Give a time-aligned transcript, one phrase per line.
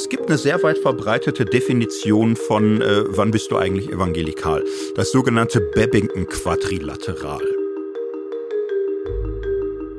[0.00, 4.64] Es gibt eine sehr weit verbreitete Definition von, äh, wann bist du eigentlich evangelikal?
[4.94, 7.42] Das sogenannte Babington-Quadrilateral.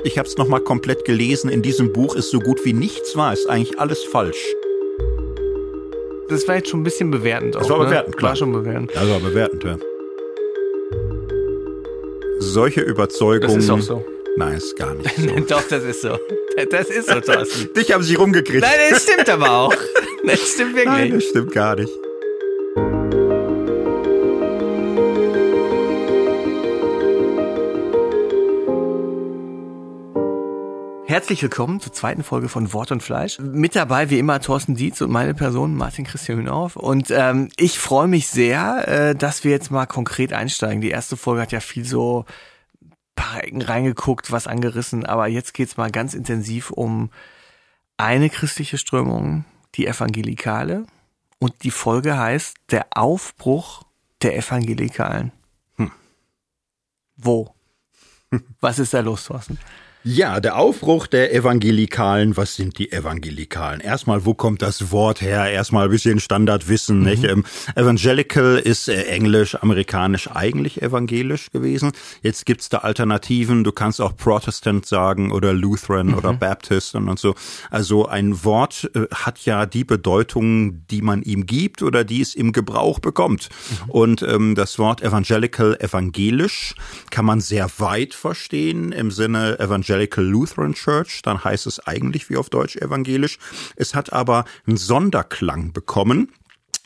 [0.03, 1.51] Ich habe es nochmal komplett gelesen.
[1.51, 3.31] In diesem Buch ist so gut wie nichts wahr.
[3.31, 4.43] Ist eigentlich alles falsch.
[6.29, 7.53] Das war jetzt schon ein bisschen bewertend.
[7.53, 8.17] Das auch, war bewertend, ne?
[8.17, 8.31] klar.
[8.31, 8.91] War schon bewertend.
[8.95, 9.77] Das war bewertend, ja.
[12.39, 13.53] Solche Überzeugungen.
[13.53, 14.05] Das ist auch so.
[14.35, 15.27] Nein, ist gar nicht so.
[15.47, 16.17] Doch, das ist so.
[16.55, 17.73] Das ist so, Thorsten.
[17.73, 18.61] Dich haben sie rumgekriegt.
[18.61, 19.75] Nein, das stimmt aber auch.
[20.23, 20.85] Das stimmt wirklich.
[20.85, 21.89] Nein, das stimmt gar nicht.
[31.07, 33.39] Herzlich willkommen zur zweiten Folge von Wort und Fleisch.
[33.39, 36.75] Mit dabei wie immer Thorsten Dietz und meine Person Martin Christian Hühnauf.
[36.75, 40.81] Und ähm, ich freue mich sehr, äh, dass wir jetzt mal konkret einsteigen.
[40.81, 42.25] Die erste Folge hat ja viel so
[43.21, 47.11] paar Ecken reingeguckt, was angerissen, aber jetzt geht's mal ganz intensiv um
[47.97, 50.87] eine christliche Strömung, die Evangelikale.
[51.37, 53.83] Und die Folge heißt Der Aufbruch
[54.23, 55.31] der Evangelikalen.
[55.77, 55.91] Hm.
[57.15, 57.53] Wo?
[58.59, 59.59] Was ist da los, Thorsten?
[60.03, 62.35] Ja, der Aufbruch der Evangelikalen.
[62.35, 63.81] Was sind die Evangelikalen?
[63.81, 65.51] Erstmal, wo kommt das Wort her?
[65.51, 66.99] Erstmal ein bisschen Standardwissen.
[66.99, 67.05] Mhm.
[67.05, 67.23] Nicht?
[67.23, 71.91] Ähm, Evangelical ist äh, englisch, amerikanisch eigentlich evangelisch gewesen.
[72.23, 73.63] Jetzt gibt's da Alternativen.
[73.63, 76.15] Du kannst auch Protestant sagen oder Lutheran mhm.
[76.15, 77.35] oder Baptist und so.
[77.69, 82.33] Also ein Wort äh, hat ja die Bedeutung, die man ihm gibt oder die es
[82.33, 83.49] im Gebrauch bekommt.
[83.85, 83.91] Mhm.
[83.91, 86.73] Und ähm, das Wort Evangelical, evangelisch,
[87.11, 92.29] kann man sehr weit verstehen im Sinne Evangelical Evangelical Lutheran Church, dann heißt es eigentlich
[92.29, 93.39] wie auf Deutsch evangelisch.
[93.75, 96.31] Es hat aber einen Sonderklang bekommen.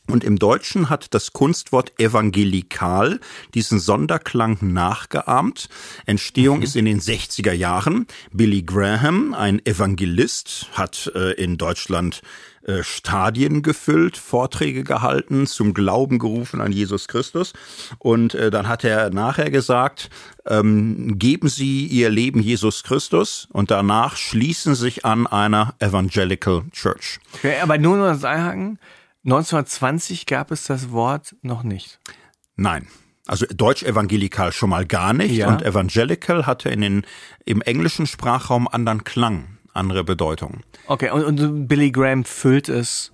[0.08, 3.20] Und im Deutschen hat das Kunstwort evangelikal
[3.54, 5.70] diesen Sonderklang nachgeahmt.
[6.06, 6.64] Entstehung mhm.
[6.64, 8.08] ist in den 60er Jahren.
[8.32, 12.22] Billy Graham, ein Evangelist, hat äh, in Deutschland
[12.66, 17.54] äh, Stadien gefüllt, Vorträge gehalten, zum Glauben gerufen an Jesus Christus.
[18.00, 20.10] Und äh, dann hat er nachher gesagt,
[20.48, 27.20] ähm, geben Sie Ihr Leben Jesus Christus und danach schließen sich an einer Evangelical Church.
[27.36, 28.80] Okay, aber nur noch das Einhaken.
[29.26, 32.00] 1920 gab es das Wort noch nicht.
[32.56, 32.88] Nein.
[33.28, 35.48] Also Deutsch-evangelikal schon mal gar nicht ja.
[35.48, 37.06] und Evangelical hatte in den,
[37.44, 40.62] im englischen Sprachraum anderen Klang andere Bedeutung.
[40.88, 43.12] Okay, und, und Billy Graham füllt es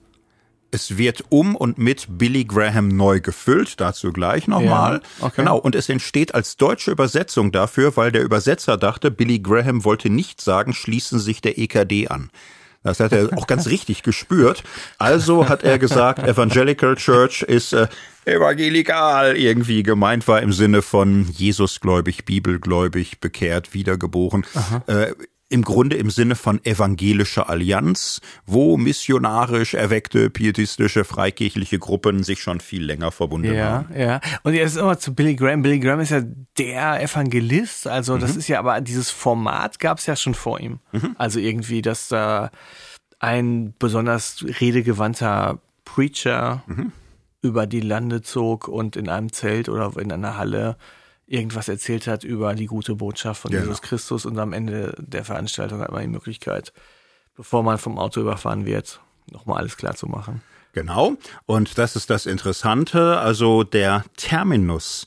[0.73, 5.01] es wird um und mit Billy Graham neu gefüllt, dazu gleich nochmal.
[5.19, 5.41] Ja, okay.
[5.41, 10.09] Genau, und es entsteht als deutsche Übersetzung dafür, weil der Übersetzer dachte, Billy Graham wollte
[10.09, 12.29] nicht sagen, schließen sich der EKD an.
[12.83, 14.63] Das hat er auch ganz richtig gespürt.
[14.97, 17.87] Also hat er gesagt, Evangelical Church ist äh,
[18.25, 24.45] evangelikal irgendwie gemeint war im Sinne von Jesusgläubig, Bibelgläubig, bekehrt, wiedergeboren.
[24.87, 25.13] Äh,
[25.51, 32.61] im Grunde im Sinne von evangelischer Allianz, wo missionarisch erweckte, pietistische, freikirchliche Gruppen sich schon
[32.61, 33.87] viel länger verbunden ja, haben.
[33.93, 34.21] Ja, ja.
[34.43, 35.61] Und jetzt immer zu Billy Graham.
[35.61, 36.21] Billy Graham ist ja
[36.57, 37.85] der Evangelist.
[37.85, 38.39] Also das mhm.
[38.39, 40.79] ist ja aber dieses Format gab es ja schon vor ihm.
[40.93, 41.15] Mhm.
[41.17, 42.49] Also irgendwie, dass da
[43.19, 46.93] ein besonders redegewandter Preacher mhm.
[47.41, 50.77] über die Lande zog und in einem Zelt oder in einer Halle
[51.31, 53.63] irgendwas erzählt hat über die gute Botschaft von genau.
[53.63, 56.73] Jesus Christus und am Ende der Veranstaltung hat man die Möglichkeit,
[57.35, 58.99] bevor man vom Auto überfahren wird,
[59.31, 60.41] nochmal alles klar zu machen.
[60.73, 61.15] Genau.
[61.45, 63.17] Und das ist das Interessante.
[63.19, 65.05] Also der Terminus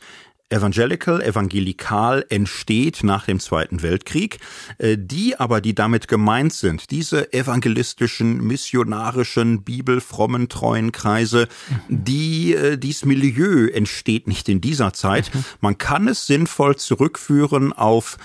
[0.54, 4.38] Evangelical, evangelikal entsteht nach dem Zweiten Weltkrieg.
[4.78, 11.48] Äh, die aber, die damit gemeint sind, diese evangelistischen, missionarischen, bibelfrommen, treuen Kreise,
[11.88, 15.31] die, äh, dies Milieu entsteht nicht in dieser Zeit.
[15.60, 18.16] Man kann es sinnvoll zurückführen auf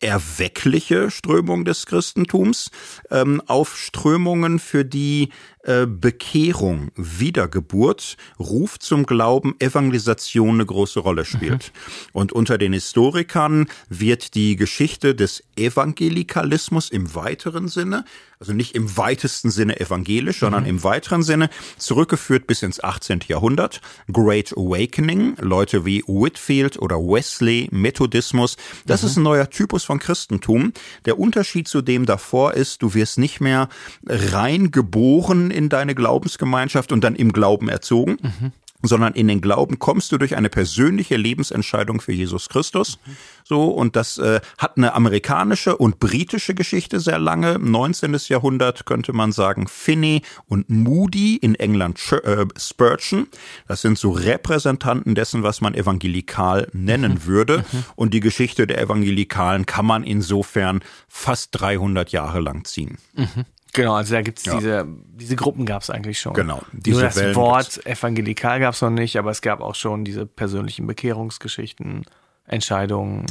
[0.00, 2.70] erweckliche Strömung des Christentums,
[3.10, 5.30] ähm, auf Strömungen, für die
[5.66, 11.72] äh, Bekehrung, Wiedergeburt, Ruf zum Glauben, Evangelisation eine große Rolle spielt.
[11.74, 12.10] Mhm.
[12.12, 18.04] Und unter den Historikern wird die Geschichte des Evangelikalismus im weiteren Sinne,
[18.38, 20.68] also nicht im weitesten Sinne evangelisch, sondern mhm.
[20.68, 23.20] im weiteren Sinne zurückgeführt bis ins 18.
[23.26, 23.80] Jahrhundert.
[24.12, 29.08] Great Awakening, Leute wie Whitfield oder Wesley, Methodismus, das mhm.
[29.08, 30.72] ist ein neuer Typus von Christentum.
[31.06, 33.68] Der Unterschied zu dem davor ist, du wirst nicht mehr
[34.06, 38.18] rein geboren in deine Glaubensgemeinschaft und dann im Glauben erzogen.
[38.22, 42.98] Mhm sondern in den Glauben kommst du durch eine persönliche Lebensentscheidung für Jesus Christus.
[43.44, 47.58] So, und das äh, hat eine amerikanische und britische Geschichte sehr lange.
[47.58, 48.16] 19.
[48.28, 53.28] Jahrhundert könnte man sagen Finney und Moody in England äh, Spurgeon.
[53.68, 57.26] Das sind so Repräsentanten dessen, was man evangelikal nennen mhm.
[57.26, 57.58] würde.
[57.58, 57.84] Mhm.
[57.94, 62.98] Und die Geschichte der Evangelikalen kann man insofern fast 300 Jahre lang ziehen.
[63.14, 63.44] Mhm.
[63.72, 64.56] Genau, also da gibt's ja.
[64.56, 66.34] diese, diese Gruppen gab es eigentlich schon.
[66.34, 66.62] Genau.
[66.72, 67.86] Diese Nur das Wellen Wort gibt's.
[67.86, 72.04] evangelikal gab es noch nicht, aber es gab auch schon diese persönlichen Bekehrungsgeschichten,
[72.46, 73.26] Entscheidungen.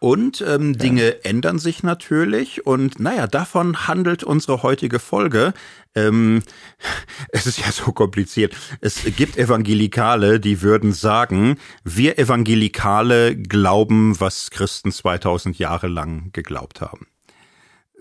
[0.00, 1.14] Und ähm, Dinge ja.
[1.24, 5.52] ändern sich natürlich und naja, davon handelt unsere heutige Folge.
[5.94, 6.42] Ähm,
[7.28, 8.56] es ist ja so kompliziert.
[8.80, 16.80] Es gibt Evangelikale, die würden sagen, wir Evangelikale glauben, was Christen 2000 Jahre lang geglaubt
[16.80, 17.06] haben.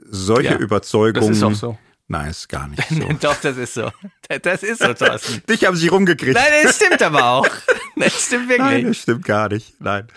[0.09, 1.27] Solche ja, Überzeugungen.
[1.27, 1.77] Das ist auch so
[2.11, 3.07] Nein, ist gar nicht so.
[3.21, 3.91] Doch, das ist so.
[4.43, 5.41] Das ist so, Thorsten.
[5.49, 6.35] Dich haben sie rumgekriegt.
[6.35, 7.47] Nein, das stimmt aber auch.
[7.95, 8.59] Das stimmt wirklich.
[8.59, 9.73] Nein, das stimmt gar nicht.
[9.81, 10.07] Nein.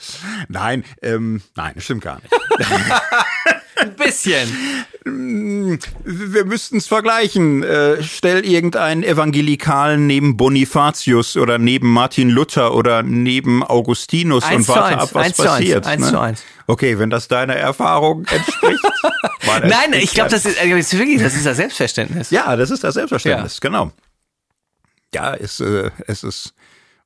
[0.48, 2.30] Nein, ähm, nein, das stimmt gar nicht.
[3.76, 4.54] Ein bisschen.
[5.04, 7.62] Wir müssten es vergleichen.
[7.62, 14.98] Äh, stell irgendeinen Evangelikalen neben Bonifatius oder neben Martin Luther oder neben Augustinus und warte
[14.98, 15.86] ab, was passiert.
[15.86, 16.10] Eins, ne?
[16.10, 16.44] zu eins.
[16.66, 18.84] Okay, wenn das deiner Erfahrung entspricht.
[19.46, 22.30] Nein, ich glaube, das ist, das ist wirklich, das ist das Selbstverständnis.
[22.30, 23.68] Ja, das ist das Selbstverständnis, ja.
[23.68, 23.92] genau.
[25.14, 26.54] Ja, es, äh, es ist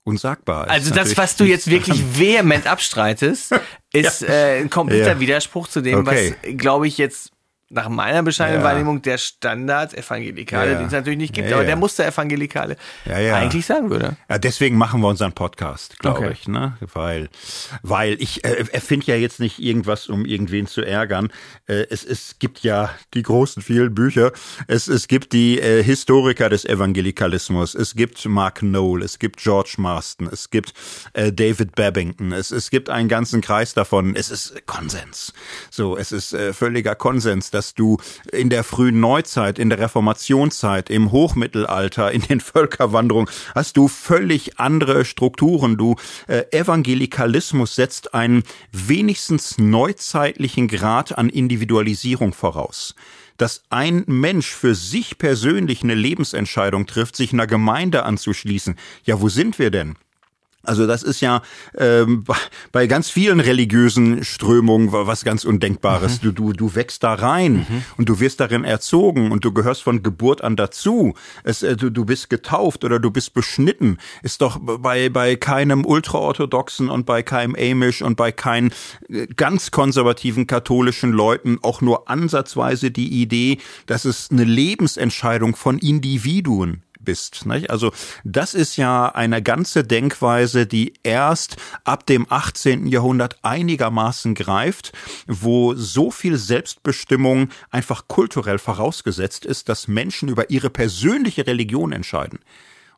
[0.05, 0.69] unsagbar.
[0.69, 3.53] Also das, was du jetzt wirklich vehement abstreitest,
[3.93, 4.29] ist ja.
[4.29, 5.21] äh, ein kompletter ja.
[5.21, 6.37] Widerspruch zu dem, okay.
[6.43, 7.33] was, glaube ich, jetzt
[7.69, 8.69] nach meiner bescheidenen ja.
[8.69, 12.77] Wahrnehmung der Standard-Evangelikale, ja, den es natürlich nicht gibt, ja, aber der Muster-Evangelikale
[13.07, 14.17] eigentlich sagen würde.
[14.29, 16.33] Ja, deswegen machen wir unseren Podcast, glaube okay.
[16.33, 16.77] ich, ne?
[16.81, 17.29] Weil,
[17.83, 21.33] weil ich äh, erfinde ja jetzt nicht irgendwas, um irgendwen zu ärgern.
[21.67, 24.31] Äh, es, es gibt ja die großen vielen Bücher.
[24.69, 27.75] Es, es gibt die äh, Historiker des Evangelikalismus.
[27.75, 30.73] Es gibt Mark Knoll, es gibt George Marston, es gibt
[31.15, 34.15] äh, David Babington, es, es gibt einen ganzen Kreis davon.
[34.15, 35.33] Es ist Konsens.
[35.71, 37.97] So, es ist äh, völliger Konsens dass du
[38.31, 44.61] in der frühen Neuzeit, in der Reformationszeit, im Hochmittelalter, in den Völkerwanderungen hast du völlig
[44.61, 45.79] andere Strukturen.
[45.79, 45.97] Du
[46.29, 48.43] äh, Evangelikalismus setzt einen
[48.73, 52.95] wenigstens neuzeitlichen Grad an Individualisierung voraus
[53.39, 58.77] dass ein Mensch für sich persönlich eine Lebensentscheidung trifft, sich einer Gemeinde anzuschließen.
[59.05, 59.97] Ja, wo sind wir denn?
[60.69, 61.43] Also das ist ja
[61.77, 62.25] ähm,
[62.73, 66.23] bei ganz vielen religiösen Strömungen was ganz Undenkbares.
[66.23, 66.27] Mhm.
[66.27, 67.85] Du, du, du wächst da rein mhm.
[67.97, 71.15] und du wirst darin erzogen und du gehörst von Geburt an dazu.
[71.45, 73.99] Es, äh, du, du bist getauft oder du bist beschnitten.
[74.23, 78.73] Ist doch bei, bei keinem ultraorthodoxen und bei keinem Amish und bei keinen
[79.09, 85.79] äh, ganz konservativen katholischen Leuten auch nur ansatzweise die Idee, dass es eine Lebensentscheidung von
[85.79, 87.47] Individuen bist.
[87.47, 87.71] Nicht?
[87.71, 87.93] Also
[88.25, 92.87] das ist ja eine ganze Denkweise, die erst ab dem 18.
[92.87, 94.93] Jahrhundert einigermaßen greift,
[95.27, 102.41] wo so viel Selbstbestimmung einfach kulturell vorausgesetzt ist, dass Menschen über ihre persönliche Religion entscheiden.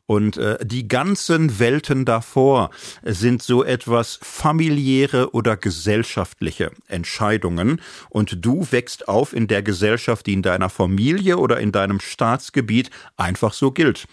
[0.09, 2.71] Und äh, die ganzen Welten davor
[3.03, 7.83] sind so etwas familiäre oder gesellschaftliche Entscheidungen.
[8.09, 12.89] Und du wächst auf in der Gesellschaft, die in deiner Familie oder in deinem Staatsgebiet
[13.19, 14.07] einfach so gilt.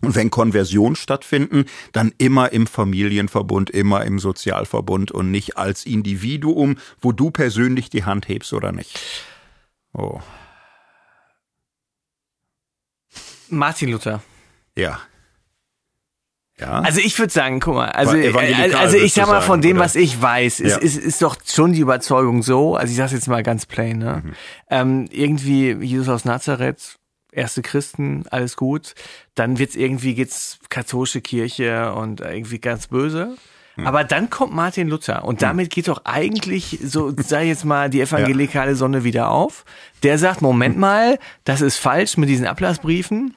[0.00, 6.78] Und wenn Konversionen stattfinden, dann immer im Familienverbund, immer im Sozialverbund und nicht als Individuum,
[7.02, 8.98] wo du persönlich die Hand hebst oder nicht.
[9.92, 10.20] Oh.
[13.50, 14.22] Martin Luther.
[14.74, 15.00] Ja.
[16.60, 16.80] Ja.
[16.80, 18.32] Also ich würde sagen, guck mal, also, äh,
[18.74, 19.86] also ich sag mal von dem, oder?
[19.86, 20.78] was ich weiß, ist, ja.
[20.78, 24.22] ist, ist doch schon die Überzeugung so, also ich sag's jetzt mal ganz plain, ne?
[24.24, 24.32] Mhm.
[24.70, 26.96] Ähm, irgendwie Jesus aus Nazareth,
[27.32, 28.94] erste Christen, alles gut,
[29.34, 33.36] dann wird's irgendwie, geht's katholische Kirche und irgendwie ganz böse.
[33.74, 33.88] Mhm.
[33.88, 35.40] Aber dann kommt Martin Luther und mhm.
[35.40, 39.64] damit geht doch eigentlich so, sei jetzt mal, die evangelikale Sonne wieder auf.
[40.04, 43.34] Der sagt, Moment mal, das ist falsch mit diesen Ablassbriefen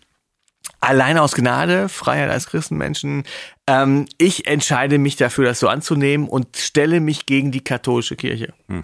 [0.87, 3.23] allein aus Gnade, Freiheit als Christenmenschen.
[3.67, 8.53] Ähm, ich entscheide mich dafür, das so anzunehmen und stelle mich gegen die katholische Kirche.
[8.69, 8.83] Hm.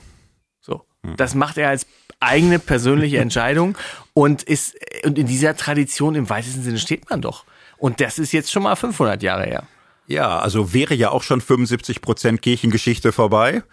[0.60, 0.86] So.
[1.06, 1.16] Hm.
[1.16, 1.88] Das macht er als
[2.20, 3.78] eigene persönliche Entscheidung
[4.14, 7.46] und ist, und in dieser Tradition im weitesten Sinne steht man doch.
[7.78, 9.64] Und das ist jetzt schon mal 500 Jahre her.
[10.06, 13.64] Ja, also wäre ja auch schon 75 Prozent Kirchengeschichte vorbei.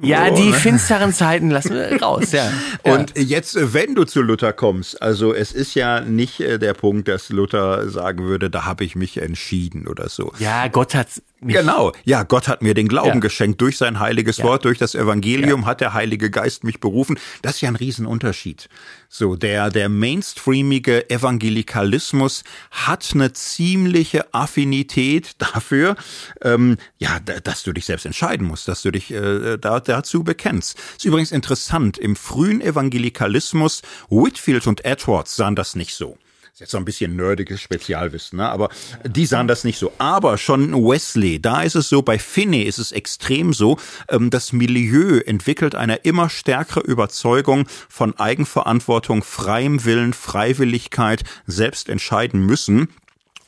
[0.00, 2.50] Ja, die finsteren Zeiten lassen wir raus, ja.
[2.82, 6.74] Und jetzt, äh, wenn du zu Luther kommst, also es ist ja nicht äh, der
[6.74, 10.32] Punkt, dass Luther sagen würde, da habe ich mich entschieden oder so.
[10.38, 11.08] Ja, Gott hat
[11.40, 11.56] mich.
[11.56, 13.20] Genau, ja, Gott hat mir den Glauben ja.
[13.20, 14.44] geschenkt durch sein heiliges ja.
[14.44, 15.66] Wort, durch das Evangelium ja.
[15.66, 17.18] hat der Heilige Geist mich berufen.
[17.42, 18.68] Das ist ja ein Riesenunterschied.
[19.08, 25.96] So, der, der mainstreamige Evangelikalismus hat eine ziemliche Affinität dafür,
[26.42, 30.78] ähm, ja, dass du dich selbst entscheiden musst, dass du dich äh, da, dazu bekennst.
[30.96, 36.18] Ist übrigens interessant, im frühen Evangelikalismus, Whitfield und Edwards sahen das nicht so.
[36.58, 38.48] Ist jetzt so ein bisschen nerdiges Spezialwissen, ne?
[38.48, 38.68] aber
[39.04, 39.92] die sahen das nicht so.
[39.98, 44.52] Aber schon Wesley, da ist es so, bei Finney ist es extrem so, ähm, das
[44.52, 52.88] Milieu entwickelt eine immer stärkere Überzeugung von Eigenverantwortung, freiem Willen, Freiwilligkeit, selbst entscheiden müssen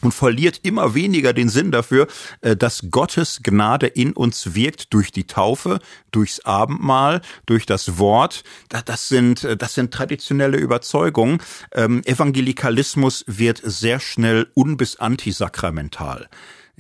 [0.03, 2.07] und verliert immer weniger den Sinn dafür,
[2.41, 5.81] äh, dass Gottes Gnade in uns wirkt durch die Taufe,
[6.11, 8.43] durchs Abendmahl, durch das Wort.
[8.87, 11.39] Das sind, äh, das sind traditionelle Überzeugungen.
[11.73, 16.29] Ähm, Evangelikalismus wird sehr schnell un- bis antisakramental.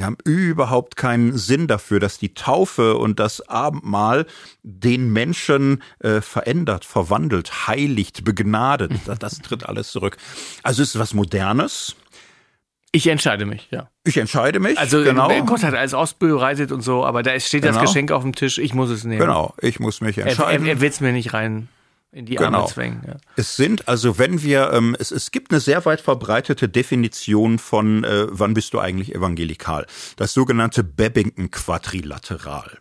[0.00, 4.24] Wir haben überhaupt keinen Sinn dafür, dass die Taufe und das Abendmahl
[4.62, 8.92] den Menschen äh, verändert, verwandelt, heiligt, begnadet.
[9.04, 10.16] Das, das tritt alles zurück.
[10.62, 11.96] Also es ist was Modernes,
[12.92, 13.88] ich entscheide mich, ja.
[14.04, 14.78] Ich entscheide mich.
[14.78, 15.28] Also genau.
[15.44, 17.75] Gott hat alles ausbereitet und so, aber da steht genau.
[17.75, 19.20] das Geschenk auf dem Tisch, ich muss es nehmen.
[19.20, 20.64] Genau, ich muss mich entscheiden.
[20.64, 21.68] Er, er, er will es mir nicht rein
[22.12, 22.59] in die genau.
[22.59, 23.02] Arme zwängen.
[23.06, 23.16] Ja.
[23.37, 28.02] Es sind, also wenn wir, ähm, es, es gibt eine sehr weit verbreitete Definition von,
[28.04, 29.87] äh, wann bist du eigentlich evangelikal?
[30.16, 32.78] Das sogenannte Babington-Quadrilateral.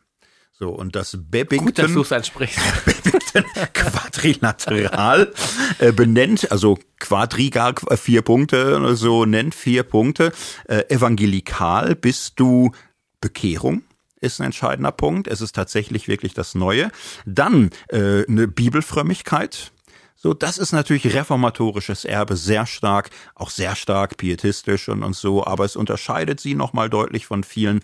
[0.61, 2.59] So, und das Babington, Gut, dass du es ansprichst.
[2.85, 5.31] Babington Quadrilateral
[5.79, 10.33] äh, benennt, also Quadrigal äh, vier Punkte, so nennt vier Punkte.
[10.67, 12.73] Äh, evangelikal bist du
[13.21, 13.83] Bekehrung,
[14.19, 15.29] ist ein entscheidender Punkt.
[15.29, 16.91] Es ist tatsächlich wirklich das Neue.
[17.25, 19.71] Dann äh, eine Bibelfrömmigkeit.
[20.17, 25.47] So, das ist natürlich reformatorisches Erbe, sehr stark, auch sehr stark pietistisch und, und so,
[25.47, 27.79] aber es unterscheidet sie nochmal deutlich von vielen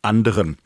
[0.00, 0.56] anderen.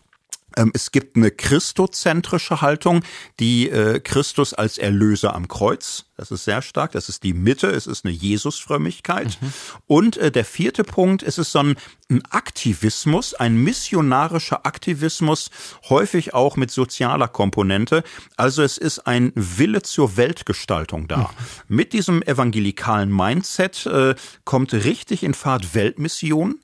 [0.59, 3.03] Ähm, es gibt eine christozentrische Haltung,
[3.39, 6.05] die äh, Christus als Erlöser am Kreuz.
[6.17, 6.93] Das ist sehr stark.
[6.93, 7.69] Das ist die Mitte.
[7.69, 9.39] Es ist eine Jesusfrömmigkeit.
[9.41, 9.53] Mhm.
[9.87, 11.77] Und äh, der vierte Punkt, es ist so ein,
[12.11, 15.51] ein Aktivismus, ein missionarischer Aktivismus,
[15.89, 18.03] häufig auch mit sozialer Komponente.
[18.37, 21.19] Also es ist ein Wille zur Weltgestaltung da.
[21.19, 21.77] Mhm.
[21.77, 26.59] Mit diesem evangelikalen Mindset äh, kommt richtig in Fahrt Weltmission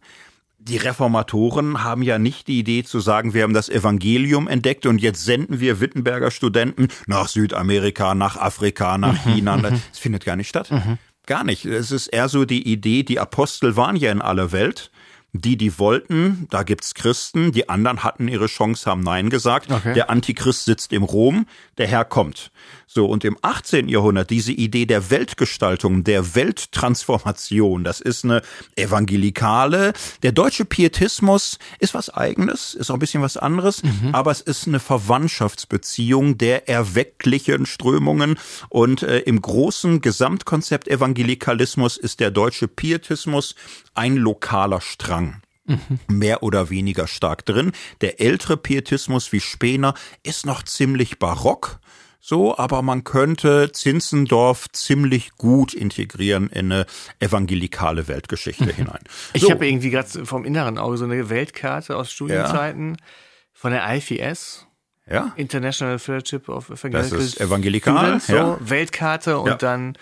[0.66, 4.98] die Reformatoren haben ja nicht die Idee zu sagen, wir haben das Evangelium entdeckt und
[4.98, 9.56] jetzt senden wir Wittenberger Studenten nach Südamerika, nach Afrika, nach mhm, China.
[9.58, 9.82] Das mhm.
[9.92, 10.70] findet gar nicht statt.
[10.70, 10.98] Mhm.
[11.26, 11.66] Gar nicht.
[11.66, 14.90] Es ist eher so die Idee, die Apostel waren ja in aller Welt.
[15.36, 19.68] Die, die wollten, da gibt's Christen, die anderen hatten ihre Chance, haben Nein gesagt.
[19.68, 19.92] Okay.
[19.92, 22.52] Der Antichrist sitzt im Rom, der Herr kommt.
[22.86, 23.88] So, und im 18.
[23.88, 28.42] Jahrhundert diese Idee der Weltgestaltung, der Welttransformation, das ist eine
[28.76, 29.92] evangelikale.
[30.22, 34.10] Der deutsche Pietismus ist was eigenes, ist auch ein bisschen was anderes, mhm.
[34.14, 38.38] aber es ist eine Verwandtschaftsbeziehung der erwecklichen Strömungen
[38.68, 43.56] und äh, im großen Gesamtkonzept Evangelikalismus ist der deutsche Pietismus
[43.94, 45.23] ein lokaler Strang.
[45.66, 45.98] Mhm.
[46.08, 47.72] mehr oder weniger stark drin.
[48.00, 51.80] Der ältere Pietismus wie Spener ist noch ziemlich barock.
[52.26, 56.86] So, aber man könnte Zinzendorf ziemlich gut integrieren in eine
[57.18, 58.70] evangelikale Weltgeschichte mhm.
[58.70, 59.00] hinein.
[59.34, 59.50] Ich so.
[59.50, 63.06] habe irgendwie gerade vom inneren Auge so eine Weltkarte aus Studienzeiten ja.
[63.52, 64.66] von der IFES.
[65.06, 65.34] Ja.
[65.36, 67.98] International Fellowship of Evangelical Das ist evangelikal.
[67.98, 68.58] Students, so, ja.
[68.60, 69.98] Weltkarte und dann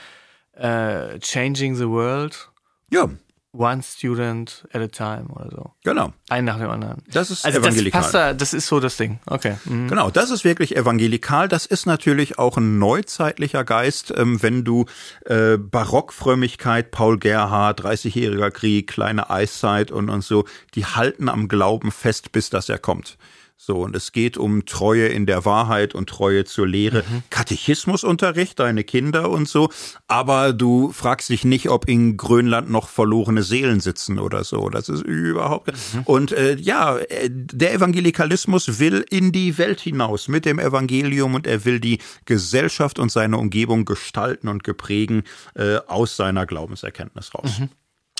[0.53, 2.51] äh, Changing the World.
[2.91, 3.11] Ja.
[3.53, 5.71] One Student at a Time oder so.
[5.85, 6.13] Genau.
[6.31, 7.03] Ein nach dem anderen.
[7.07, 8.01] Das ist also evangelikal.
[8.01, 9.19] Das, passt da, das ist so das Ding.
[9.27, 9.57] Okay.
[9.67, 9.89] Mhm.
[9.89, 11.49] Genau, das ist wirklich evangelikal.
[11.49, 14.87] Das ist natürlich auch ein neuzeitlicher Geist, ähm, wenn du
[15.27, 21.93] äh, Barockfrömmigkeit, Paul Gerhard, 30-jähriger Krieg, kleine Eiszeit und, und so, die halten am Glauben
[21.93, 23.19] fest, bis dass er kommt.
[23.57, 27.05] So, und es geht um Treue in der Wahrheit und Treue zur Lehre.
[27.09, 27.23] Mhm.
[27.31, 29.71] Katechismusunterricht, deine Kinder und so.
[30.09, 34.69] Aber du fragst dich nicht, ob in Grönland noch verlorene Seelen sitzen oder so.
[34.69, 35.73] Das ist überhaupt.
[35.95, 36.03] Mhm.
[36.05, 41.47] Und äh, ja, äh, der Evangelikalismus will in die Welt hinaus mit dem Evangelium und
[41.47, 45.23] er will die Gesellschaft und seine Umgebung gestalten und geprägen
[45.55, 47.61] äh, aus seiner Glaubenserkenntnis raus.
[47.61, 47.69] Mhm.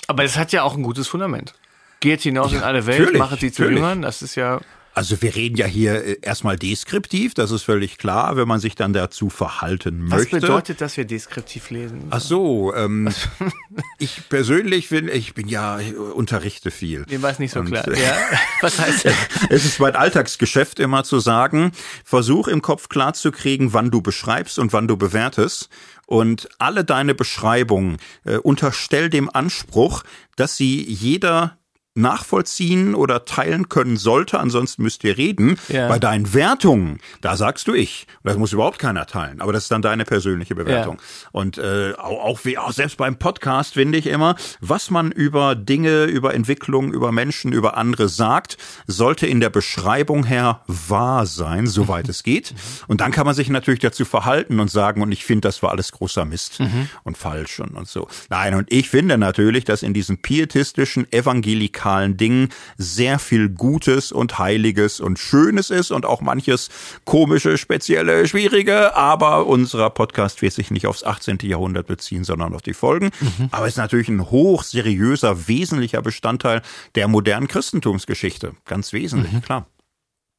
[0.07, 1.53] Aber es hat ja auch ein gutes Fundament.
[1.99, 4.01] Geht hinaus ja, in alle Welt, machen sie zu Jüngern.
[4.01, 4.61] Das ist ja
[4.93, 8.75] also wir reden ja hier äh, erstmal deskriptiv, das ist völlig klar, wenn man sich
[8.75, 10.35] dann dazu verhalten Was möchte.
[10.37, 12.03] Was bedeutet, dass wir deskriptiv lesen?
[12.11, 13.09] Ach so, ähm,
[13.99, 17.05] ich persönlich bin, ich bin ja, ich unterrichte viel.
[17.09, 17.87] Mir war es nicht so Und, klar.
[17.87, 18.15] Äh, ja?
[18.61, 19.15] Was heißt das?
[19.49, 21.71] es ist mein Alltagsgeschäft immer zu sagen,
[22.03, 25.69] versuch im Kopf klar zu kriegen, wann du beschreibst und wann du bewertest.
[26.05, 30.03] Und alle deine Beschreibungen äh, unterstell dem Anspruch,
[30.35, 31.57] dass sie jeder
[31.95, 35.57] nachvollziehen oder teilen können sollte, ansonsten müsst ihr reden.
[35.67, 35.87] Ja.
[35.87, 38.07] Bei deinen Wertungen, da sagst du ich.
[38.23, 40.97] Das muss überhaupt keiner teilen, aber das ist dann deine persönliche Bewertung.
[40.97, 41.29] Ja.
[41.31, 45.55] Und äh, auch, auch, wie, auch selbst beim Podcast finde ich immer, was man über
[45.55, 48.57] Dinge, über Entwicklung, über Menschen, über andere sagt,
[48.87, 52.55] sollte in der Beschreibung her wahr sein, soweit es geht.
[52.87, 55.71] Und dann kann man sich natürlich dazu verhalten und sagen, und ich finde, das war
[55.71, 56.89] alles großer Mist Mhm.
[57.03, 58.07] und falsch und, und so.
[58.29, 61.82] Nein, und ich finde natürlich, dass in diesen pietistischen, evangelikalen
[62.17, 66.69] Dingen sehr viel Gutes und Heiliges und Schönes ist und auch manches
[67.05, 71.39] komische, spezielle, schwierige, aber unserer Podcast wird sich nicht aufs 18.
[71.43, 73.11] Jahrhundert beziehen, sondern auf die Folgen.
[73.19, 73.49] Mhm.
[73.51, 76.61] Aber es ist natürlich ein hoch seriöser, wesentlicher Bestandteil
[76.95, 78.53] der modernen Christentumsgeschichte.
[78.65, 79.67] Ganz wesentlich, klar.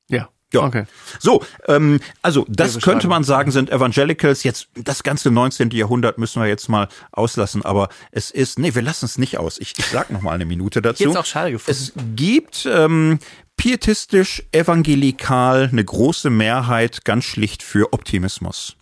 [0.09, 0.29] Ja.
[0.53, 0.63] Ja.
[0.63, 0.85] Okay.
[1.19, 4.45] So, ähm, also das könnte man sagen, sind Evangelicals.
[4.45, 5.71] Jetzt das ganze 19.
[5.71, 9.59] Jahrhundert müssen wir jetzt mal auslassen, aber es ist, nee, wir lassen es nicht aus.
[9.59, 11.03] Ich, ich sag noch mal eine Minute dazu.
[11.03, 11.81] Jetzt auch schade gefunden.
[11.81, 13.19] Es gibt ähm,
[13.57, 18.77] pietistisch, evangelikal eine große Mehrheit ganz schlicht für Optimismus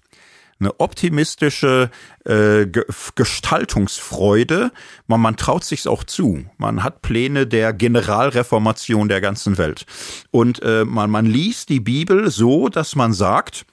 [0.63, 1.91] eine optimistische
[2.25, 4.73] äh, Ge Gestaltungsfreude.
[5.07, 6.45] Man, man traut sich's auch zu.
[6.59, 9.87] Man hat Pläne der Generalreformation der ganzen Welt.
[10.31, 13.67] Und äh, man, man liest die Bibel so, dass man sagt,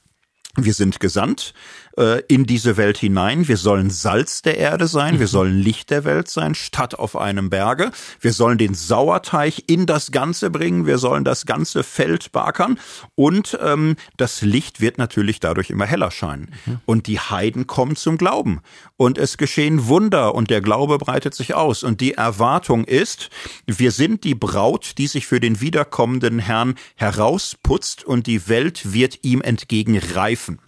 [0.55, 1.53] wir sind gesandt
[1.99, 3.47] äh, in diese Welt hinein.
[3.47, 5.19] Wir sollen Salz der Erde sein.
[5.19, 7.91] Wir sollen Licht der Welt sein, statt auf einem Berge.
[8.21, 10.85] Wir sollen den Sauerteig in das Ganze bringen.
[10.85, 12.79] Wir sollen das ganze Feld bakern.
[13.15, 16.51] Und ähm, das Licht wird natürlich dadurch immer heller scheinen.
[16.85, 18.61] Und die Heiden kommen zum Glauben.
[18.95, 21.83] Und es geschehen Wunder und der Glaube breitet sich aus.
[21.83, 23.29] Und die Erwartung ist,
[23.65, 29.19] wir sind die Braut, die sich für den wiederkommenden Herrn herausputzt und die Welt wird
[29.23, 30.59] ihm entgegenreifen.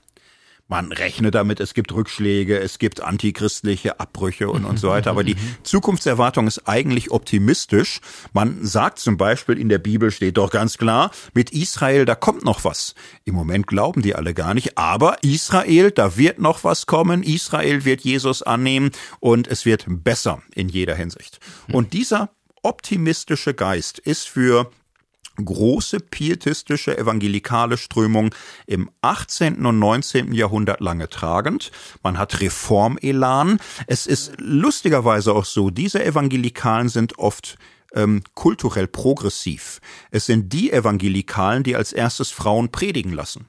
[0.72, 5.10] Man rechnet damit, es gibt Rückschläge, es gibt antichristliche Abbrüche und, und so weiter.
[5.10, 8.00] Aber die Zukunftserwartung ist eigentlich optimistisch.
[8.32, 12.46] Man sagt zum Beispiel, in der Bibel steht doch ganz klar, mit Israel, da kommt
[12.46, 12.96] noch was.
[13.26, 14.78] Im Moment glauben die alle gar nicht.
[14.78, 17.22] Aber Israel, da wird noch was kommen.
[17.22, 21.40] Israel wird Jesus annehmen und es wird besser in jeder Hinsicht.
[21.70, 22.30] Und dieser
[22.64, 24.72] optimistische Geist ist für
[25.38, 28.34] große pietistische evangelikale Strömung
[28.68, 29.66] im 18.
[29.66, 30.34] und 19.
[30.34, 31.72] Jahrhundert lange tragend.
[32.04, 33.60] Man hat Reformelan.
[33.88, 37.58] Es ist lustigerweise auch so, diese Evangelikalen sind oft
[37.94, 39.80] ähm, kulturell progressiv.
[40.12, 43.48] Es sind die Evangelikalen, die als erstes Frauen predigen lassen.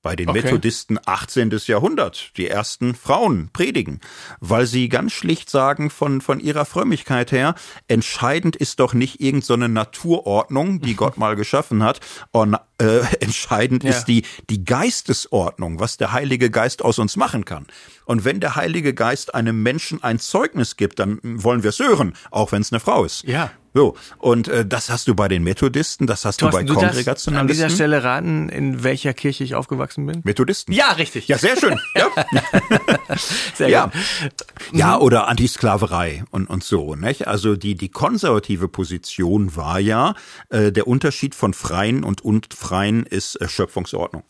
[0.00, 0.42] Bei den Okay.
[0.42, 1.50] Methodisten 18.
[1.66, 4.00] Jahrhundert, die ersten Frauen predigen,
[4.40, 7.54] weil sie ganz schlicht sagen, von, von ihrer Frömmigkeit her,
[7.88, 13.00] entscheidend ist doch nicht irgendeine so eine Naturordnung, die Gott mal geschaffen hat, und, äh,
[13.20, 13.90] entscheidend Ja.
[13.90, 17.66] ist die, die Geistesordnung, was der Heilige Geist aus uns machen kann.
[18.04, 22.14] Und wenn der Heilige Geist einem Menschen ein Zeugnis gibt, dann wollen wir es hören,
[22.30, 23.24] auch wenn es eine Frau ist.
[23.24, 23.50] Ja.
[23.74, 26.86] So, und äh, das hast du bei den Methodisten, das hast Thorsten, du du bei
[26.86, 27.70] darfst an dieser Kongregationalisten.
[27.70, 30.20] Stelle raten, in welcher Kirche ich aufgewachsen bin?
[30.24, 30.72] Methodisten.
[30.74, 31.28] Ja, richtig.
[31.28, 31.78] Ja, sehr schön.
[31.96, 32.08] Ja.
[33.54, 33.86] Sehr Ja.
[33.86, 33.92] gut.
[34.72, 37.26] Ja, oder Antisklaverei und, und so, nicht?
[37.26, 40.14] Also die, die konservative Position war ja,
[40.50, 44.22] äh, der Unterschied von Freien und Unfreien ist äh, Schöpfungsordnung,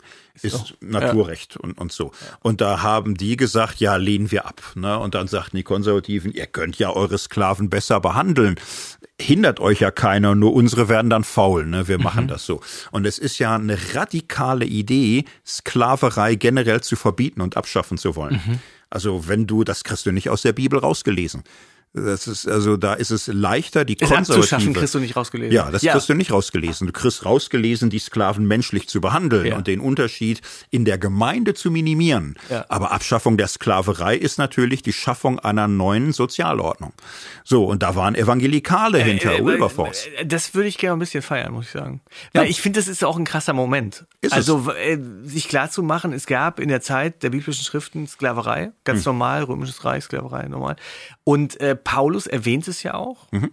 [0.43, 2.11] ist Naturrecht und, und so.
[2.41, 4.61] Und da haben die gesagt, ja, lehnen wir ab.
[4.75, 4.97] Ne?
[4.97, 8.55] Und dann sagten die Konservativen, ihr könnt ja eure Sklaven besser behandeln.
[9.19, 11.89] Hindert euch ja keiner, nur unsere werden dann faul, ne?
[11.89, 12.61] Wir machen das so.
[12.91, 18.61] Und es ist ja eine radikale Idee, Sklaverei generell zu verbieten und abschaffen zu wollen.
[18.89, 21.43] Also wenn du, das kriegst du nicht aus der Bibel rausgelesen.
[21.93, 24.37] Das ist, also da ist es leichter, die Es abzuschaffen
[24.73, 24.73] konservative.
[24.79, 25.51] kriegst du nicht rausgelesen.
[25.55, 26.85] Ja, das kriegst du nicht rausgelesen.
[26.85, 29.55] Du kriegst rausgelesen, die Sklaven menschlich zu behandeln Ja.
[29.57, 32.35] und den Unterschied in der Gemeinde zu minimieren.
[32.49, 32.63] Ja.
[32.69, 36.93] Aber Abschaffung der Sklaverei ist natürlich die Schaffung einer neuen Sozialordnung.
[37.43, 40.07] So, und da waren Evangelikale hinter Äh, äh, Wilberforce.
[40.15, 42.01] äh, Das würde ich gerne ein bisschen feiern, muss ich sagen.
[42.35, 42.41] Ja.
[42.41, 44.05] Weil ich finde, das ist auch ein krasser Moment.
[44.21, 44.33] Ist es.
[44.33, 48.65] also äh, sich klar zu machen, es gab in der Zeit der biblischen Schriften Sklaverei,
[48.65, 48.71] Hm.
[48.83, 50.75] ganz normal, römisches Reich, Sklaverei, normal.
[51.23, 53.27] Und äh, Paulus erwähnt es ja auch.
[53.31, 53.51] Mhm.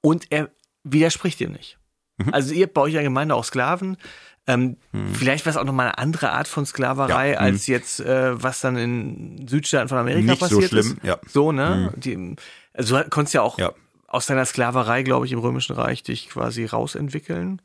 [0.00, 0.50] Und er
[0.84, 1.78] widerspricht dir nicht.
[2.32, 3.96] Also ihr in der Gemeinde auch Sklaven.
[4.46, 4.76] Ähm,
[5.12, 7.32] Vielleicht war es auch nochmal eine andere Art von Sklaverei, Mhm.
[7.34, 11.04] Ja, als jetzt, äh, was dann in Südstaaten von Amerika Nicht so passiert schlimm, ist.
[11.04, 11.16] ja.
[11.16, 11.28] Mhm.
[11.28, 11.92] So, ne?
[11.96, 12.36] Die,
[12.72, 13.72] also du konntest ja auch Ja.
[14.06, 17.60] aus deiner Sklaverei, glaube ich, im Römischen Reich dich quasi rausentwickeln.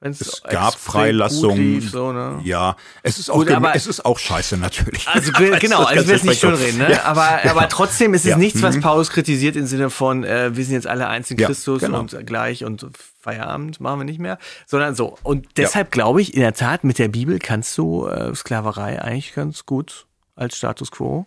[0.00, 1.80] Wenn's Es gab Freilassungen.
[1.80, 2.40] so, ne?
[2.44, 5.06] Ja, es ist auch, Gut, aber- es ist auch scheiße natürlich.
[5.12, 7.04] Also es genau, also ganz ich will es nicht schön reden, ne?
[7.04, 8.36] aber, aber trotzdem ist es Ja.
[8.36, 8.80] nichts, was Mhm.
[8.82, 11.98] Paulus kritisiert im Sinne von, äh, wir sind jetzt alle eins in Ja, Christus genau.
[12.00, 12.86] und gleich und
[13.20, 15.18] Feierabend machen wir nicht mehr, sondern so.
[15.24, 19.34] Und deshalb glaube ich, in der Tat, mit der Bibel kannst du äh, Sklaverei eigentlich
[19.34, 20.06] ganz gut
[20.36, 21.26] als Status quo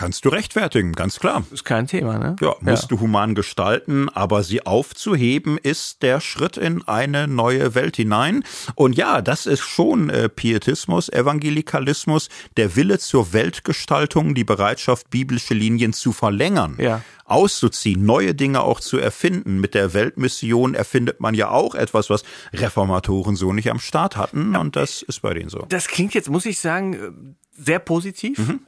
[0.00, 1.44] Kannst du rechtfertigen, ganz klar.
[1.50, 2.34] Ist kein Thema, ne?
[2.40, 2.88] Ja, musst ja.
[2.88, 8.42] du human gestalten, aber sie aufzuheben ist der Schritt in eine neue Welt hinein.
[8.76, 15.52] Und ja, das ist schon äh, Pietismus, Evangelikalismus, der Wille zur Weltgestaltung, die Bereitschaft, biblische
[15.52, 16.76] Linien zu verlängern.
[16.78, 19.60] Ja auszuziehen, neue Dinge auch zu erfinden.
[19.60, 24.56] Mit der Weltmission erfindet man ja auch etwas, was Reformatoren so nicht am Start hatten.
[24.56, 25.64] Und das ist bei denen so.
[25.68, 28.38] Das klingt jetzt, muss ich sagen, sehr positiv.
[28.38, 28.66] Mhm.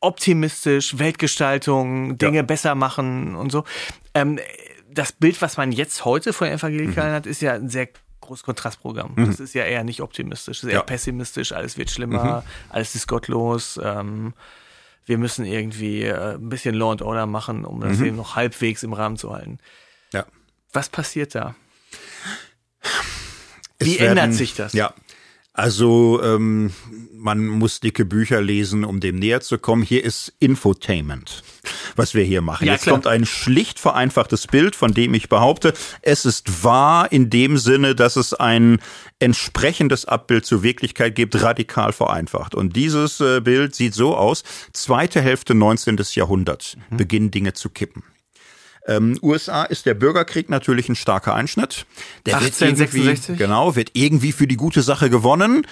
[0.00, 2.42] Optimistisch, Weltgestaltung, Dinge ja.
[2.42, 3.64] besser machen und so.
[4.14, 4.38] Ähm,
[4.90, 7.16] das Bild, was man jetzt heute von Evangelikalen mhm.
[7.16, 7.88] hat, ist ja ein sehr
[8.20, 9.12] großes Kontrastprogramm.
[9.16, 9.26] Mhm.
[9.26, 10.82] Das ist ja eher nicht optimistisch, das ist eher ja.
[10.82, 12.48] pessimistisch, alles wird schlimmer, mhm.
[12.70, 13.78] alles ist gottlos.
[13.82, 14.34] Ähm,
[15.06, 18.06] wir müssen irgendwie äh, ein bisschen Law and Order machen, um das mhm.
[18.06, 19.58] eben noch halbwegs im Rahmen zu halten.
[20.12, 20.24] Ja.
[20.72, 21.54] Was passiert da?
[23.78, 24.72] Wie werden, ändert sich das?
[24.72, 24.94] Ja,
[25.52, 26.72] also ähm,
[27.12, 29.82] man muss dicke Bücher lesen, um dem näher zu kommen.
[29.82, 31.42] Hier ist Infotainment,
[31.96, 32.66] was wir hier machen.
[32.66, 32.94] Ja, Jetzt klar.
[32.94, 37.94] kommt ein schlicht vereinfachtes Bild, von dem ich behaupte, es ist wahr in dem Sinne,
[37.94, 38.78] dass es ein
[39.18, 42.54] entsprechendes Abbild zur Wirklichkeit gibt, radikal vereinfacht.
[42.54, 45.98] Und dieses äh, Bild sieht so aus, zweite Hälfte 19.
[46.14, 46.96] Jahrhundert mhm.
[46.96, 48.02] beginnen Dinge zu kippen.
[48.86, 51.86] Ähm, USA ist der Bürgerkrieg natürlich ein starker Einschnitt.
[52.26, 53.28] Der 1866?
[53.28, 55.66] Wird genau, wird irgendwie für die gute Sache gewonnen.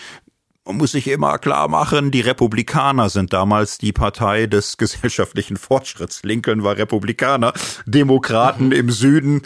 [0.69, 6.23] Man muss sich immer klar machen, die Republikaner sind damals die Partei des gesellschaftlichen Fortschritts.
[6.25, 7.55] Lincoln war Republikaner,
[7.87, 8.73] Demokraten mhm.
[8.73, 9.43] im Süden.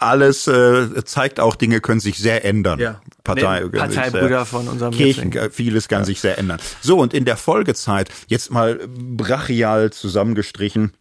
[0.00, 2.80] Alles äh, zeigt auch, Dinge können sich sehr ändern.
[2.80, 3.00] Ja.
[3.24, 5.50] Partei, Parteibrüder von unserem Kirchen, Metzing.
[5.52, 6.06] vieles kann ja.
[6.06, 6.58] sich sehr ändern.
[6.82, 10.92] So, und in der Folgezeit, jetzt mal brachial zusammengestrichen,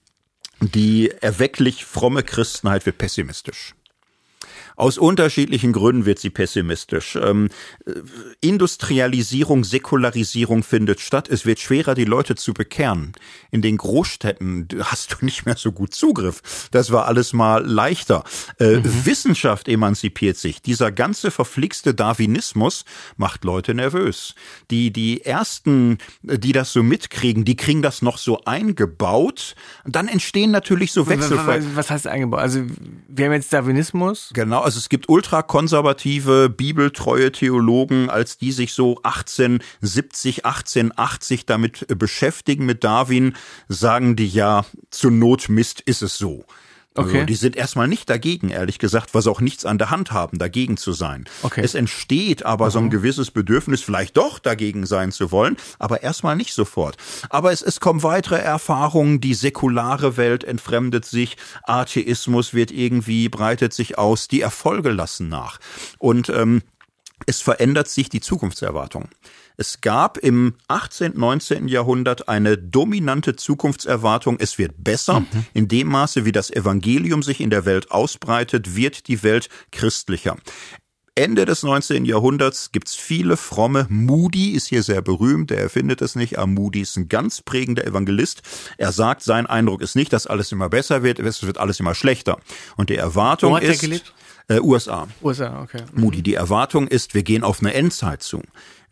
[0.62, 3.74] die erwecklich fromme Christenheit wird pessimistisch.
[4.82, 7.16] Aus unterschiedlichen Gründen wird sie pessimistisch.
[7.16, 7.50] Ähm,
[8.42, 11.30] Industrialisierung, Säkularisierung findet statt.
[11.30, 13.12] Es wird schwerer, die Leute zu bekehren.
[13.52, 16.68] In den Großstädten hast du nicht mehr so gut Zugriff.
[16.72, 18.24] Das war alles mal leichter.
[18.60, 19.06] Äh, mhm.
[19.06, 20.64] Wissenschaft emanzipiert sich.
[20.64, 22.84] Dieser ganze verflixte Darwinismus
[23.18, 24.34] macht Leute nervös.
[24.72, 29.56] Die, die ersten, die das so mitkriegen, die kriegen das noch so eingebaut.
[29.86, 31.76] Dann entstehen natürlich so Wechselfälle.
[31.76, 32.40] Was heißt eingebaut?
[32.40, 32.64] Also,
[33.08, 34.32] wir haben jetzt Darwinismus.
[34.34, 42.66] Genau also es gibt ultrakonservative, bibeltreue Theologen, als die sich so 1870, 1880 damit beschäftigen
[42.66, 43.36] mit Darwin,
[43.68, 46.46] sagen die ja, zur Not Mist ist es so.
[46.94, 47.26] Also okay.
[47.26, 50.38] die sind erstmal nicht dagegen, ehrlich gesagt, weil sie auch nichts an der Hand haben,
[50.38, 51.24] dagegen zu sein.
[51.42, 51.62] Okay.
[51.64, 52.72] Es entsteht aber mhm.
[52.72, 56.98] so ein gewisses Bedürfnis, vielleicht doch dagegen sein zu wollen, aber erstmal nicht sofort.
[57.30, 63.72] Aber es, es kommen weitere Erfahrungen, die säkulare Welt entfremdet sich, Atheismus wird irgendwie, breitet
[63.72, 65.60] sich aus, die Erfolge lassen nach.
[65.98, 66.62] Und ähm,
[67.26, 69.08] es verändert sich die Zukunftserwartung.
[69.62, 71.68] Es gab im 18., 19.
[71.68, 75.20] Jahrhundert eine dominante Zukunftserwartung, es wird besser.
[75.20, 75.46] Mhm.
[75.54, 80.36] In dem Maße, wie das Evangelium sich in der Welt ausbreitet, wird die Welt christlicher.
[81.14, 82.06] Ende des 19.
[82.06, 83.86] Jahrhunderts gibt's viele fromme.
[83.88, 87.86] Moody ist hier sehr berühmt, der erfindet es nicht, aber Moody ist ein ganz prägender
[87.86, 88.42] Evangelist.
[88.80, 91.94] Er sagt, sein Eindruck ist nicht, dass alles immer besser wird, es wird alles immer
[91.94, 92.40] schlechter.
[92.78, 93.82] Und die Erwartung Wo hat ist...
[93.82, 94.12] gelebt?
[94.48, 95.08] Äh, USA.
[95.22, 95.84] USA, okay.
[95.94, 98.42] Moody, die Erwartung ist, wir gehen auf eine Endzeit zu.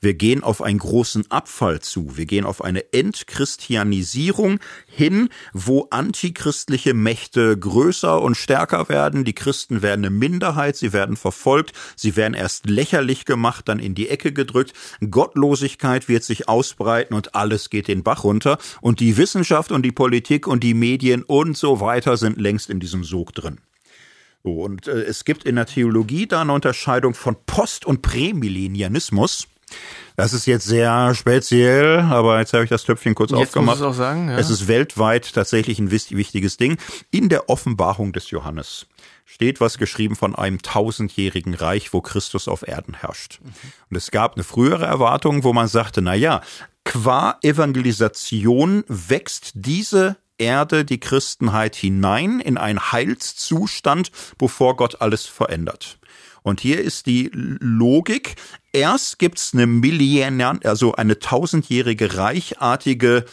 [0.02, 2.18] Wir gehen auf einen großen Abfall zu.
[2.18, 9.26] Wir gehen auf eine Entchristianisierung hin, wo antichristliche Mächte größer und stärker werden.
[9.26, 13.96] Die Christen werden eine Minderheit, sie werden verfolgt, sie werden erst lächerlich gemacht, dann in
[13.96, 14.74] die Ecke gedrückt.
[15.10, 18.58] Gottlosigkeit wird sich ausbreiten und alles geht den Bach runter.
[18.82, 22.80] Und die Wissenschaft und die Politik und die Medien und so weiter sind längst in
[22.80, 23.60] diesem Sog drin.
[24.44, 29.48] und äh, es gibt in der Theologie da eine Unterscheidung von Post- und Prämillennianismus.
[30.16, 33.80] Das ist jetzt sehr speziell, aber jetzt habe ich das Töpfchen kurz jetzt aufgemacht.
[33.80, 34.38] Muss es, auch sagen, ja.
[34.38, 36.78] es ist weltweit tatsächlich ein wichtiges Ding.
[37.10, 38.88] In der Offenbarung des Johannes
[39.24, 43.40] steht was geschrieben von einem tausendjährigen Reich, wo Christus auf Erden herrscht.
[43.90, 46.42] Und es gab eine frühere Erwartung, wo man sagte, na ja,
[46.84, 56.00] qua Evangelisation wächst diese Erde die Christenheit hinein in einen Heilszustand, bevor Gott alles verändert.
[56.50, 58.36] Und hier ist die Logik.
[58.74, 63.26] Erst gibt's eine Millionär, also eine tausendjährige reichartige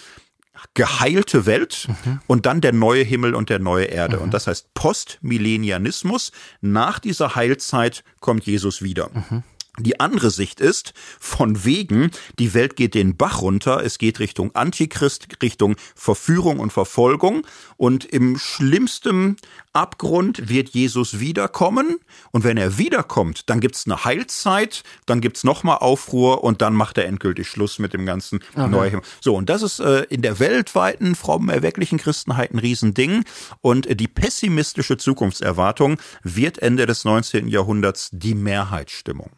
[0.75, 2.21] geheilte Welt mhm.
[2.27, 4.17] und dann der neue Himmel und der neue Erde.
[4.17, 4.23] Mhm.
[4.25, 6.33] Und das heißt Postmillennianismus.
[6.61, 9.11] Nach dieser Heilzeit kommt Jesus wieder.
[9.13, 9.43] Mhm.
[9.79, 14.55] Die andere Sicht ist, von wegen, die Welt geht den Bach runter, es geht Richtung
[14.55, 19.37] Antichrist, Richtung Verführung und Verfolgung und im schlimmsten
[19.75, 21.99] Abgrund wird Jesus wiederkommen
[22.31, 26.97] und wenn er wiederkommt, dann gibt's eine Heilzeit, dann gibt's nochmal Aufruhr und dann macht
[26.97, 28.69] er endgültig Schluss mit dem ganzen okay.
[28.69, 29.03] Neuem.
[29.21, 33.25] So, und das ist äh, in der weltweiten, frommen, erwecklichen Christenheit ein Riesending
[33.61, 37.49] und äh, die pessimistische Zukunftserwartung wird Ende des 19.
[37.49, 39.31] Jahrhunderts die Mehrheitsstimmung.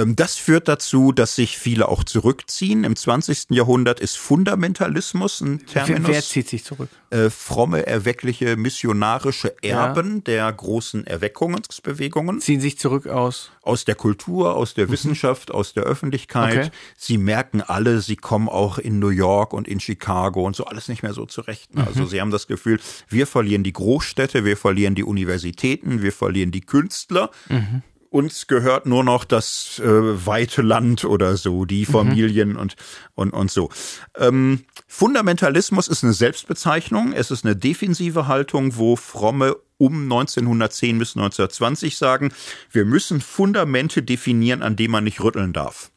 [0.00, 2.84] Ähm, das führt dazu, dass sich viele auch zurückziehen.
[2.84, 3.50] Im 20.
[3.50, 6.08] Jahrhundert ist Fundamentalismus ein Terminus.
[6.08, 6.88] Wer, wer zieht sich zurück?
[7.10, 10.20] Äh, fromme, erweckliche, missionarische Erben ja.
[10.20, 12.40] der großen Erweckungsbewegungen.
[12.40, 13.50] Ziehen sich zurück aus?
[13.62, 14.92] Aus der Kultur, aus der mhm.
[14.92, 16.66] Wissenschaft, aus der Öffentlichkeit.
[16.66, 16.70] Okay.
[16.96, 20.88] Sie merken alle, sie kommen auch in New York und in Chicago und so alles
[20.88, 21.74] nicht mehr so zurecht.
[21.74, 21.82] Mhm.
[21.82, 26.52] Also sie haben das Gefühl, wir verlieren die Großstädte, wir verlieren die Universitäten, wir verlieren
[26.52, 27.30] die Künstler.
[27.48, 29.86] Mhm uns gehört nur noch das äh,
[30.26, 31.92] weite Land oder so, die mhm.
[31.92, 32.58] Familien mhm.
[32.58, 32.76] und,
[33.14, 33.70] und, und so.
[34.16, 37.12] Ähm, Fundamentalismus ist eine Selbstbezeichnung.
[37.12, 42.32] Es ist eine defensive Haltung, wo fromme um 1910 bis 1920 sagen,
[42.70, 45.90] wir müssen Fundamente definieren, an denen man nicht rütteln darf.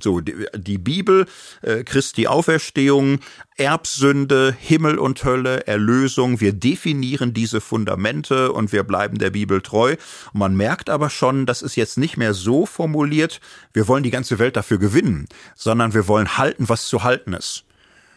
[0.00, 1.26] So, die, die Bibel,
[1.62, 3.20] äh, Christi Auferstehung,
[3.56, 9.96] Erbsünde, Himmel und Hölle, Erlösung, wir definieren diese Fundamente und wir bleiben der Bibel treu.
[10.32, 13.40] Und man merkt aber schon, das ist jetzt nicht mehr so formuliert,
[13.72, 17.64] wir wollen die ganze Welt dafür gewinnen, sondern wir wollen halten, was zu halten ist.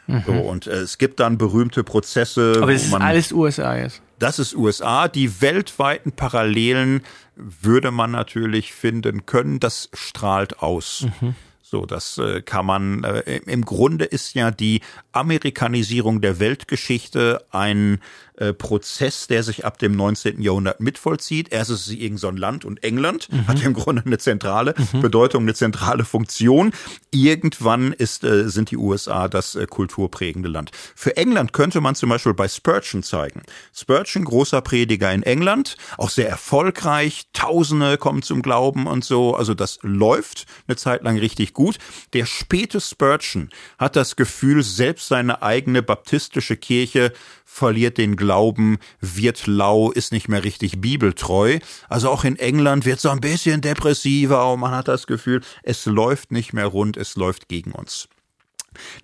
[0.07, 0.23] Mhm.
[0.25, 2.59] So, und äh, es gibt dann berühmte Prozesse.
[2.61, 4.01] Aber das ist alles USA jetzt.
[4.19, 5.07] Das ist USA.
[5.07, 7.01] Die weltweiten Parallelen
[7.35, 9.59] würde man natürlich finden können.
[9.59, 11.05] Das strahlt aus.
[11.21, 11.35] Mhm.
[11.69, 14.79] So, das äh, kann man, äh, im Grunde ist ja die
[15.11, 17.99] Amerikanisierung der Weltgeschichte ein
[18.37, 20.41] äh, Prozess, der sich ab dem 19.
[20.41, 21.51] Jahrhundert mitvollzieht.
[21.51, 23.47] Erst ist es irgend so ein Land und England mhm.
[23.47, 25.01] hat im Grunde eine zentrale mhm.
[25.01, 26.71] Bedeutung, eine zentrale Funktion.
[27.11, 30.71] Irgendwann ist, äh, sind die USA das äh, kulturprägende Land.
[30.95, 33.41] Für England könnte man zum Beispiel bei Spurgeon zeigen.
[33.73, 39.35] Spurgeon, großer Prediger in England, auch sehr erfolgreich, Tausende kommen zum Glauben und so.
[39.35, 41.77] Also das läuft eine Zeit lang richtig gut.
[42.13, 47.13] Der späte Spurgeon hat das Gefühl, selbst seine eigene baptistische Kirche
[47.57, 51.57] verliert den Glauben, wird lau, ist nicht mehr richtig bibeltreu.
[51.89, 55.87] Also auch in England wird so ein bisschen depressiver und man hat das Gefühl, es
[55.87, 58.07] läuft nicht mehr rund, es läuft gegen uns.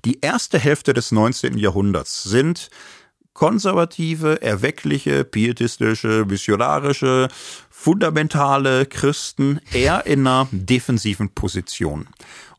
[0.05, 1.57] Die erste Hälfte des 19.
[1.57, 2.69] Jahrhunderts sind
[3.33, 7.29] konservative, erweckliche, pietistische, missionarische,
[7.71, 12.07] fundamentale Christen eher in einer defensiven Position.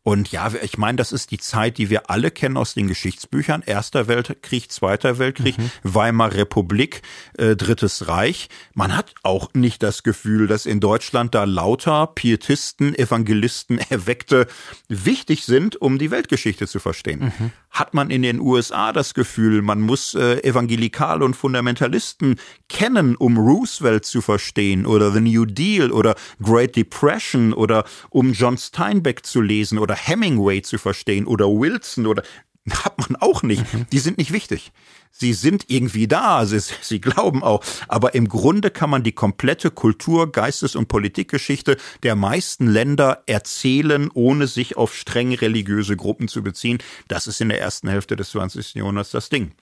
[0.04, 3.62] Und ja, ich meine, das ist die Zeit, die wir alle kennen aus den Geschichtsbüchern.
[3.62, 5.70] Erster Weltkrieg, Zweiter Weltkrieg, mhm.
[5.82, 7.00] Weimarer Republik,
[7.38, 8.50] äh, Drittes Reich.
[8.74, 14.46] Man hat auch nicht das Gefühl, dass in Deutschland da lauter Pietisten, Evangelisten, Erweckte
[14.88, 17.32] wichtig sind, um die Weltgeschichte zu verstehen.
[17.38, 17.52] Mhm.
[17.74, 22.36] Hat man in den USA das Gefühl, man muss äh, Evangelikale und Fundamentalisten
[22.68, 28.56] kennen, um Roosevelt zu verstehen oder The New Deal oder Great Depression oder um John
[28.56, 32.22] Steinbeck zu lesen oder Hemingway zu verstehen oder Wilson oder
[32.84, 33.72] hat man auch nicht.
[33.72, 33.86] Mhm.
[33.92, 34.72] Die sind nicht wichtig.
[35.10, 37.62] Sie sind irgendwie da, sie, sie glauben auch.
[37.88, 44.10] Aber im Grunde kann man die komplette Kultur, Geistes- und Politikgeschichte der meisten Länder erzählen,
[44.12, 46.78] ohne sich auf streng religiöse Gruppen zu beziehen.
[47.06, 48.74] Das ist in der ersten Hälfte des 20.
[48.74, 49.52] Jahrhunderts das Ding.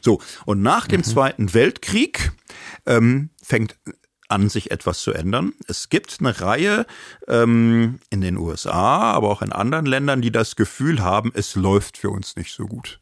[0.00, 1.04] So, und nach dem mhm.
[1.04, 2.30] Zweiten Weltkrieg
[2.86, 3.76] ähm, fängt
[4.28, 5.52] an, sich etwas zu ändern.
[5.66, 6.86] Es gibt eine Reihe
[7.26, 11.98] ähm, in den USA, aber auch in anderen Ländern, die das Gefühl haben, es läuft
[11.98, 13.00] für uns nicht so gut.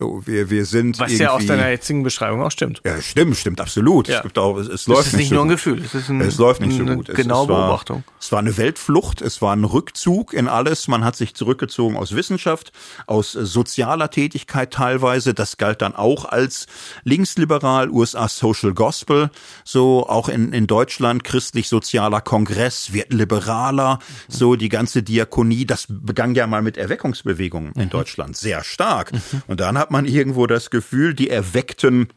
[0.00, 2.80] So, wir, wir sind Was ja aus deiner jetzigen Beschreibung auch stimmt.
[2.86, 4.06] Ja, stimmt, stimmt, absolut.
[4.06, 4.18] Ja.
[4.18, 6.08] Es, gibt auch, es, es läuft nicht, ist nicht so nur ein Gefühl, es ist
[6.08, 7.12] ein, es läuft nicht so gut.
[7.12, 8.04] Genaue es, es war, Beobachtung.
[8.20, 10.86] Es war eine Weltflucht, es war ein Rückzug in alles.
[10.86, 12.70] Man hat sich zurückgezogen aus Wissenschaft,
[13.08, 15.34] aus sozialer Tätigkeit teilweise.
[15.34, 16.68] Das galt dann auch als
[17.02, 19.30] linksliberal, USA Social Gospel.
[19.64, 23.98] So auch in, in Deutschland christlich-sozialer Kongress wird liberaler.
[24.28, 27.90] So die ganze Diakonie, das begann ja mal mit Erweckungsbewegungen in mhm.
[27.90, 29.12] Deutschland sehr stark.
[29.12, 29.42] Mhm.
[29.48, 32.08] Und dann hat hat man irgendwo das Gefühl, die erweckten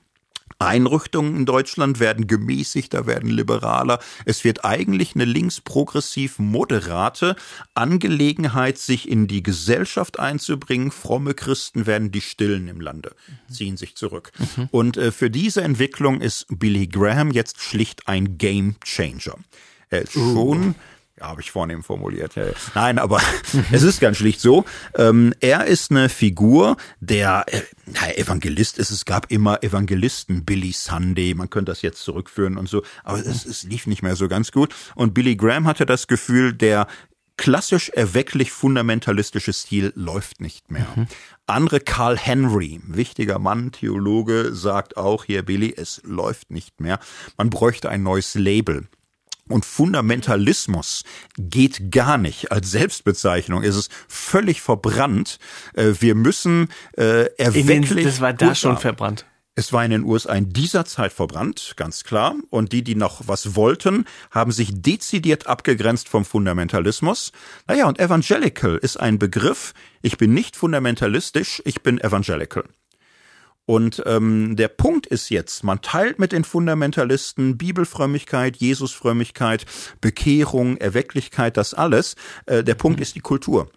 [0.60, 4.00] Einrichtungen in Deutschland werden gemäßigter, werden liberaler.
[4.26, 7.38] Es wird eigentlich eine linksprogressiv moderate
[7.74, 10.92] Angelegenheit, sich in die Gesellschaft einzubringen.
[10.92, 13.16] Fromme Christen werden die Stillen im Lande,
[13.50, 14.34] ziehen sich zurück.
[14.38, 14.68] Mhm.
[14.72, 19.38] Und äh, für diese Entwicklung ist Billy Graham jetzt schlicht ein Game Changer.
[19.90, 20.34] Er ist uh.
[20.34, 20.76] schon
[21.22, 22.36] Ja, habe ich vornehm formuliert.
[22.36, 22.54] Ja, ja.
[22.74, 23.22] Nein, aber
[23.72, 24.66] es ist ganz schlicht so.
[24.96, 28.90] Ähm, er ist eine Figur, der äh, Evangelist ist.
[28.90, 33.46] Es gab immer Evangelisten, Billy Sunday, man könnte das jetzt zurückführen und so, aber es,
[33.46, 34.74] es lief nicht mehr so ganz gut.
[34.96, 36.88] Und Billy Graham hatte das Gefühl, der
[37.38, 40.88] klassisch erwecklich fundamentalistische Stil läuft nicht mehr.
[40.96, 41.08] Mhm.
[41.46, 47.00] Andere Carl Henry, wichtiger Mann, Theologe, sagt auch hier, Billy, es läuft nicht mehr.
[47.38, 48.88] Man bräuchte ein neues Label.
[49.52, 51.04] Und Fundamentalismus
[51.38, 52.52] geht gar nicht.
[52.52, 55.40] Als Selbstbezeichnung ist es völlig verbrannt.
[55.74, 58.06] Äh, wir müssen äh, erwecklich.
[58.06, 59.26] Das war da schon verbrannt.
[59.54, 62.36] Es war in den USA in dieser Zeit verbrannt, ganz klar.
[62.50, 67.34] Und die, die noch was wollten, haben sich dezidiert abgegrenzt vom Fundamentalismus.
[67.68, 69.74] Naja, und Evangelical ist ein Begriff.
[70.02, 72.64] Ich bin nicht fundamentalistisch, ich bin Evangelical.
[73.65, 79.65] Und ähm, der Punkt ist jetzt, man teilt mit den Fundamentalisten Bibelfrömmigkeit, Jesusfrömmigkeit,
[80.02, 82.15] Bekehrung, Erwecklichkeit, das alles.
[82.47, 83.71] Äh, der Punkt ist die Kultur.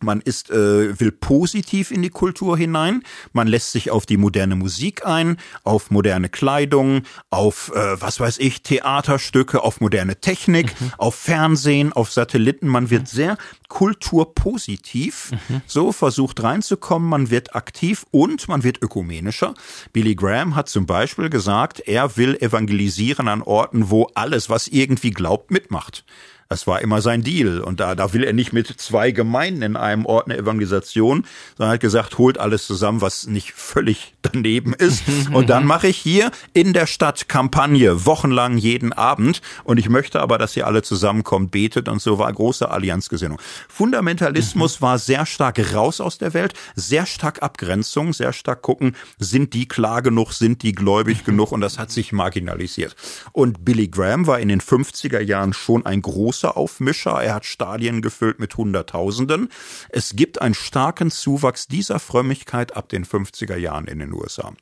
[0.00, 3.02] Man ist, äh, will positiv in die Kultur hinein.
[3.32, 8.38] Man lässt sich auf die moderne Musik ein, auf moderne Kleidung, auf, äh, was weiß
[8.38, 10.92] ich, Theaterstücke, auf moderne Technik, mhm.
[10.98, 12.68] auf Fernsehen, auf Satelliten.
[12.68, 13.36] Man wird sehr
[13.68, 15.62] kulturpositiv, mhm.
[15.66, 17.08] so versucht reinzukommen.
[17.08, 19.54] Man wird aktiv und man wird ökumenischer.
[19.92, 25.10] Billy Graham hat zum Beispiel gesagt, er will evangelisieren an Orten, wo alles, was irgendwie
[25.10, 26.04] glaubt, mitmacht.
[26.50, 27.60] Das war immer sein Deal.
[27.60, 31.26] Und da, da will er nicht mit zwei Gemeinden in einem Ort eine Evangelisation,
[31.58, 35.02] sondern hat gesagt, holt alles zusammen, was nicht völlig daneben ist.
[35.32, 39.42] Und dann mache ich hier in der Stadt Kampagne, wochenlang jeden Abend.
[39.64, 41.86] Und ich möchte aber, dass ihr alle zusammenkommt, betet.
[41.86, 43.38] Und so war große Allianzgesinnung.
[43.68, 44.84] Fundamentalismus mhm.
[44.84, 49.68] war sehr stark raus aus der Welt, sehr stark Abgrenzung, sehr stark gucken, sind die
[49.68, 51.52] klar genug, sind die gläubig genug?
[51.52, 52.96] Und das hat sich marginalisiert.
[53.32, 57.22] Und Billy Graham war in den 50er Jahren schon ein großer großer Aufmischer.
[57.22, 59.48] Er hat Stadien gefüllt mit Hunderttausenden.
[59.88, 64.52] Es gibt einen starken Zuwachs dieser Frömmigkeit ab den 50er Jahren in den USA.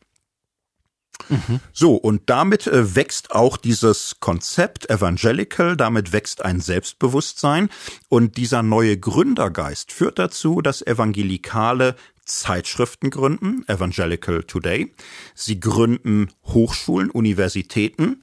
[1.28, 1.60] Mhm.
[1.72, 7.70] So, und damit äh, wächst auch dieses Konzept Evangelical, damit wächst ein Selbstbewusstsein
[8.08, 14.92] und dieser neue Gründergeist führt dazu, dass Evangelikale Zeitschriften gründen, Evangelical Today.
[15.34, 18.22] Sie gründen Hochschulen, Universitäten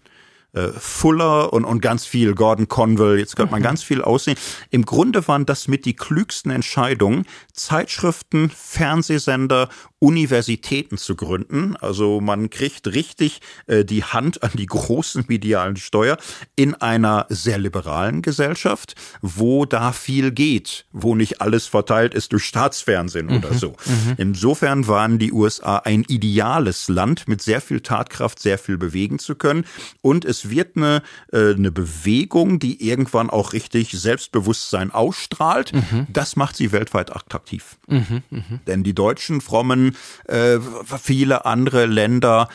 [0.53, 3.65] äh, Fuller und, und ganz viel, Gordon Conwell, jetzt könnte man mhm.
[3.65, 4.37] ganz viel aussehen.
[4.69, 9.69] Im Grunde waren das mit die klügsten Entscheidungen, Zeitschriften, Fernsehsender,
[10.03, 11.77] Universitäten zu gründen.
[11.77, 16.17] Also man kriegt richtig äh, die Hand an die großen medialen Steuer
[16.57, 22.43] in einer sehr liberalen Gesellschaft, wo da viel geht, wo nicht alles verteilt ist durch
[22.43, 23.37] Staatsfernsehen mhm.
[23.37, 23.69] oder so.
[23.85, 24.15] Mhm.
[24.17, 29.35] Insofern waren die USA ein ideales Land mit sehr viel Tatkraft, sehr viel bewegen zu
[29.35, 29.63] können
[30.01, 31.01] und es wird eine,
[31.31, 35.73] äh, eine Bewegung, die irgendwann auch richtig Selbstbewusstsein ausstrahlt.
[35.73, 36.07] Mhm.
[36.09, 37.77] Das macht sie weltweit attraktiv.
[37.87, 38.43] Mhm, mh.
[38.67, 39.95] Denn die deutschen frommen,
[40.27, 40.59] äh,
[41.01, 42.49] viele andere Länder,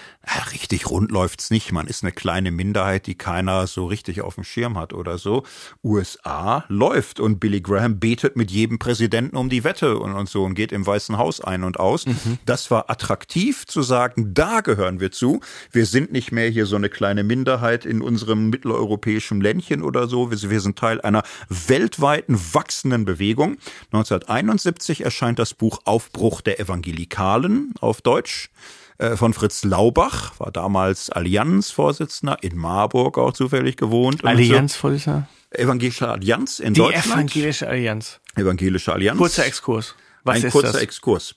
[0.52, 1.72] richtig rund läuft's nicht.
[1.72, 5.44] Man ist eine kleine Minderheit, die keiner so richtig auf dem Schirm hat oder so.
[5.82, 10.44] USA läuft und Billy Graham betet mit jedem Präsidenten um die Wette und, und so
[10.44, 12.06] und geht im Weißen Haus ein und aus.
[12.06, 12.38] Mhm.
[12.44, 15.40] Das war attraktiv zu sagen, da gehören wir zu.
[15.72, 20.30] Wir sind nicht mehr hier so eine kleine Minderheit in unserem mitteleuropäischen Ländchen oder so.
[20.30, 23.56] Wir, wir sind Teil einer weltweiten wachsenden Bewegung.
[23.92, 28.50] 1971 erscheint das Buch Aufbruch der Evangelikalen auf Deutsch.
[28.98, 34.24] Äh, von Fritz Laubach, war damals Allianz-Vorsitzender, in Marburg auch zufällig gewohnt.
[34.24, 35.28] Allianz-Vorsitzender?
[35.50, 37.06] Evangelische Allianz in Die Deutschland.
[37.06, 38.20] Evangelische Allianz.
[38.34, 39.18] Evangelische Allianz.
[39.18, 39.94] Kurzer Exkurs.
[40.24, 40.82] Was Ein kurzer das?
[40.82, 41.34] Exkurs.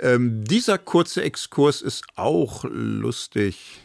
[0.00, 3.80] Ähm, dieser kurze Exkurs ist auch lustig.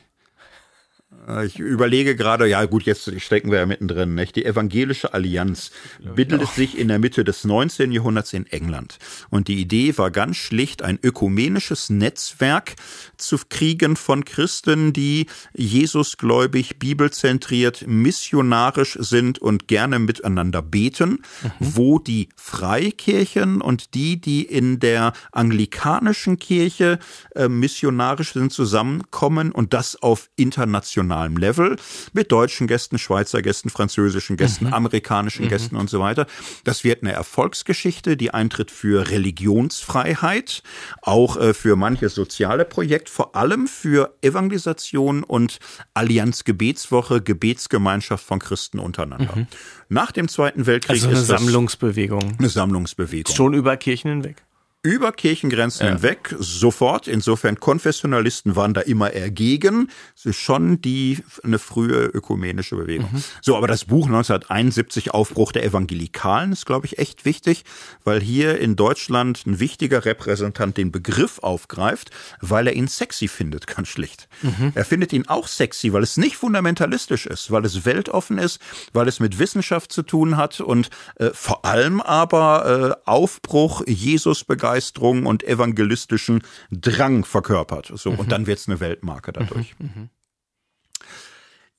[1.27, 4.35] Äh, ich überlege gerade, ja gut, jetzt stecken wir ja mittendrin, nicht?
[4.35, 5.71] Die Evangelische Allianz
[6.15, 7.91] bildet sich in der Mitte des 19.
[7.91, 8.97] Jahrhunderts in England.
[9.29, 12.75] Und die Idee war ganz schlicht, ein ökumenisches Netzwerk
[13.17, 21.49] zu kriegen von Christen, die Jesusgläubig, bibelzentriert, missionarisch sind und gerne miteinander beten, mhm.
[21.59, 26.99] wo die Freikirchen und die, die in der anglikanischen Kirche
[27.35, 31.75] äh, missionarisch sind, zusammenkommen und das auf international internationalem Level
[32.13, 34.73] mit deutschen Gästen, Schweizer Gästen, französischen Gästen, mhm.
[34.73, 35.49] amerikanischen mhm.
[35.49, 36.25] Gästen und so weiter.
[36.63, 40.63] Das wird eine Erfolgsgeschichte, die eintritt für Religionsfreiheit,
[41.01, 45.59] auch äh, für manches soziale Projekt, vor allem für Evangelisation und
[45.93, 49.35] Allianz Gebetswoche, Gebetsgemeinschaft von Christen untereinander.
[49.35, 49.47] Mhm.
[49.89, 52.35] Nach dem Zweiten Weltkrieg also eine ist Sammlungsbewegung.
[52.39, 53.33] Eine Sammlungsbewegung.
[53.33, 54.43] Schon über Kirchen hinweg.
[54.85, 55.93] Über Kirchengrenzen ja.
[55.93, 57.07] hinweg, sofort.
[57.07, 59.89] Insofern Konfessionalisten waren da immer eher gegen.
[60.13, 63.09] Es ist schon die eine frühe ökumenische Bewegung.
[63.13, 63.23] Mhm.
[63.41, 67.63] So, aber das Buch 1971 Aufbruch der Evangelikalen ist, glaube ich, echt wichtig,
[68.03, 73.67] weil hier in Deutschland ein wichtiger Repräsentant den Begriff aufgreift, weil er ihn sexy findet,
[73.73, 74.27] ganz schlicht.
[74.41, 74.73] Mhm.
[74.75, 78.59] Er findet ihn auch sexy, weil es nicht fundamentalistisch ist, weil es weltoffen ist,
[78.91, 84.43] weil es mit Wissenschaft zu tun hat und äh, vor allem aber äh, Aufbruch, Jesus
[84.43, 87.91] begeistert Begeisterung und evangelistischen Drang verkörpert.
[87.95, 88.19] So, mhm.
[88.19, 89.75] und dann wird es eine Weltmarke dadurch.
[89.79, 89.85] Mhm.
[89.95, 90.09] mhm.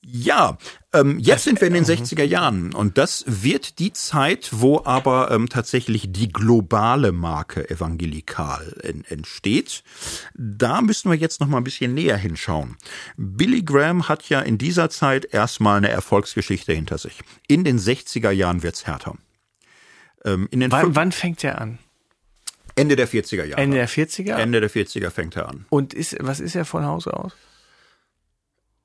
[0.07, 0.59] Ja,
[0.93, 5.31] ähm, jetzt sind wir in den 60er Jahren und das wird die Zeit, wo aber
[5.31, 9.83] ähm, tatsächlich die globale Marke evangelikal en entsteht.
[10.35, 12.77] Da müssen wir jetzt noch mal ein bisschen näher hinschauen.
[13.17, 17.23] Billy Graham hat ja in dieser Zeit erstmal eine Erfolgsgeschichte hinter sich.
[17.49, 19.15] In den 60er Jahren wird's härter.
[20.23, 21.79] Ähm, in den wann, wann fängt er an?
[22.77, 23.63] Ende der 40er Jahre.
[23.63, 24.37] Ende der 40er?
[24.37, 25.67] Ende der 40er fängt er an.
[25.71, 27.33] Und ist, was ist er von Hause aus?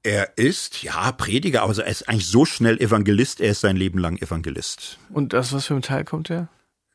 [0.04, 4.00] Er ist, ja, Prediger, aber er ist eigentlich so schnell Evangelist, er ist sein Leben
[4.00, 4.98] lang Evangelist.
[5.10, 6.48] Und aus was für einem Teil kommt er?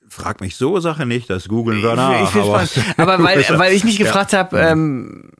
[0.09, 2.23] Frag mich so Sache nicht, das googeln wir nach.
[2.23, 2.67] Ich, ich aber,
[2.97, 4.39] aber weil, weil ich mich gefragt ja.
[4.39, 5.33] habe, ähm,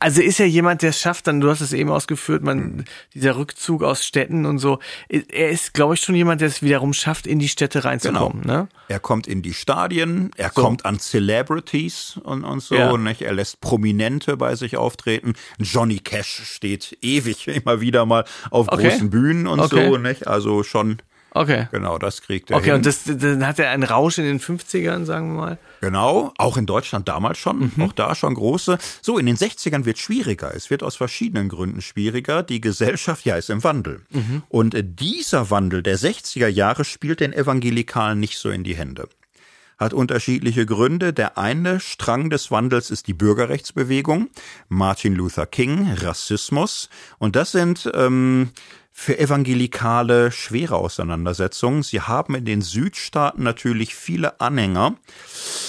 [0.00, 2.84] also ist ja jemand, der es schafft, dann, du hast es eben ausgeführt, man, mhm.
[3.14, 4.78] dieser Rückzug aus Städten und so.
[5.08, 8.42] Er ist, glaube ich, schon jemand, der es wiederum schafft, in die Städte reinzukommen.
[8.42, 8.54] Genau.
[8.54, 8.68] Ne?
[8.88, 10.62] Er kommt in die Stadien, er so.
[10.62, 12.96] kommt an Celebrities und, und so, ja.
[12.96, 13.20] nicht?
[13.22, 15.34] Er lässt Prominente bei sich auftreten.
[15.58, 18.88] Johnny Cash steht ewig immer wieder mal auf okay.
[18.88, 19.86] großen Bühnen und okay.
[19.86, 20.26] so, nicht?
[20.26, 21.02] Also schon
[21.32, 21.68] Okay.
[21.70, 22.56] Genau, das kriegt er.
[22.56, 22.74] Okay, hin.
[22.74, 25.58] und das, dann hat er einen Rausch in den 50ern, sagen wir mal.
[25.80, 27.82] Genau, auch in Deutschland damals schon, mhm.
[27.82, 28.78] auch da schon große.
[29.00, 30.54] So, in den 60ern wird schwieriger.
[30.54, 32.42] Es wird aus verschiedenen Gründen schwieriger.
[32.42, 34.02] Die Gesellschaft, ja, ist im Wandel.
[34.10, 34.42] Mhm.
[34.48, 39.08] Und dieser Wandel der 60er Jahre spielt den Evangelikalen nicht so in die Hände
[39.80, 41.12] hat unterschiedliche Gründe.
[41.14, 44.28] Der eine Strang des Wandels ist die Bürgerrechtsbewegung,
[44.68, 46.90] Martin Luther King, Rassismus.
[47.18, 48.50] Und das sind ähm,
[49.02, 51.82] für Evangelikale schwere Auseinandersetzungen.
[51.82, 54.94] Sie haben in den Südstaaten natürlich viele Anhänger,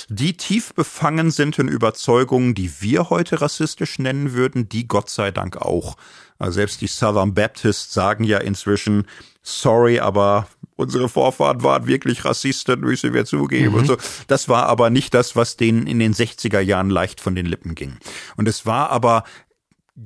[0.10, 5.32] die tief befangen sind in Überzeugungen, die wir heute rassistisch nennen würden, die Gott sei
[5.32, 5.96] Dank auch.
[6.40, 9.08] Also selbst die Southern Baptists sagen ja inzwischen,
[9.44, 13.70] sorry, aber unsere Vorfahren waren wirklich Rassisten, müssen wir zugeben.
[13.70, 13.76] Mhm.
[13.76, 13.98] Und so.
[14.28, 17.76] Das war aber nicht das, was denen in den 60er Jahren leicht von den Lippen
[17.76, 17.98] ging.
[18.36, 19.24] Und es war aber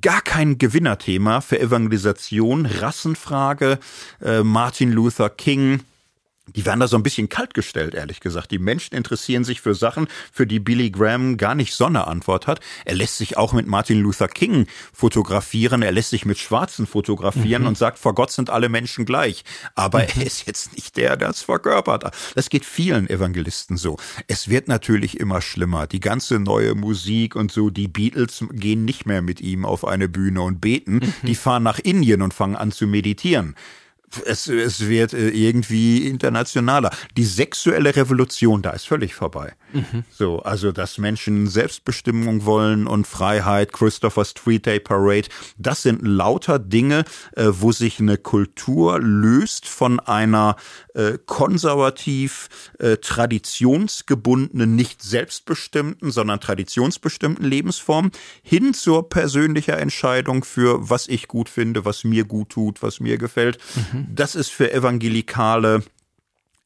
[0.01, 3.79] gar kein Gewinnerthema für Evangelisation, Rassenfrage,
[4.21, 5.81] äh, Martin Luther King,
[6.48, 8.52] die werden da so ein bisschen kaltgestellt, ehrlich gesagt.
[8.52, 12.48] Die Menschen interessieren sich für Sachen, für die Billy Graham gar nicht so eine Antwort
[12.48, 12.60] hat.
[12.86, 17.64] Er lässt sich auch mit Martin Luther King fotografieren, er lässt sich mit Schwarzen fotografieren
[17.64, 17.70] mhm.
[17.70, 19.43] und sagt, vor Gott sind alle Menschen gleich.
[19.74, 20.08] Aber mhm.
[20.18, 22.12] er ist jetzt nicht der, der es verkörpert.
[22.36, 23.98] Das geht vielen Evangelisten so.
[24.28, 25.88] Es wird natürlich immer schlimmer.
[25.88, 30.08] Die ganze neue Musik und so, die Beatles gehen nicht mehr mit ihm auf eine
[30.08, 30.96] Bühne und beten.
[30.96, 31.14] Mhm.
[31.24, 33.56] Die fahren nach Indien und fangen an zu meditieren
[34.26, 36.91] es, es wird äh, irgendwie internationaler.
[37.18, 39.53] Die sexuelle Revolution, da ist völlig vorbei.
[39.74, 40.03] Mhm.
[40.10, 45.28] So, also dass Menschen Selbstbestimmung wollen und Freiheit, Christopher Street Day Parade,
[45.58, 47.03] das sind lauter Dinge,
[47.36, 50.56] äh, wo sich eine Kultur löst von einer
[50.93, 52.49] äh, konservativ
[52.80, 58.12] äh, traditionsgebundenen, nicht selbstbestimmten, sondern traditionsbestimmten Lebensform
[58.43, 63.18] hin zur persönlicher Entscheidung für was ich gut finde, was mir gut tut, was mir
[63.18, 63.58] gefällt.
[63.76, 64.05] Mhm.
[64.14, 65.84] Das ist für Evangelikale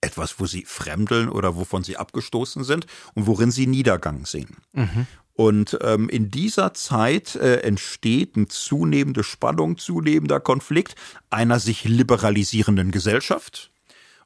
[0.01, 2.85] etwas, wo sie fremdeln oder wovon sie abgestoßen sind
[3.15, 4.57] und worin sie Niedergang sehen.
[4.73, 5.07] Mhm.
[5.33, 10.95] Und ähm, in dieser Zeit äh, entsteht eine zunehmende Spannung, zunehmender Konflikt
[11.29, 13.71] einer sich liberalisierenden Gesellschaft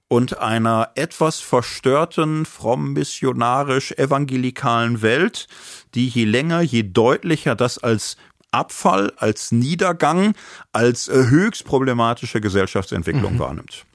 [0.08, 5.48] und einer etwas verstörten, fromm missionarisch evangelikalen Welt,
[5.94, 8.18] die je länger, je deutlicher das als
[8.54, 10.36] Abfall, als Niedergang,
[10.72, 13.40] als äh, höchst problematische Gesellschaftsentwicklung mhm.
[13.40, 13.86] wahrnimmt.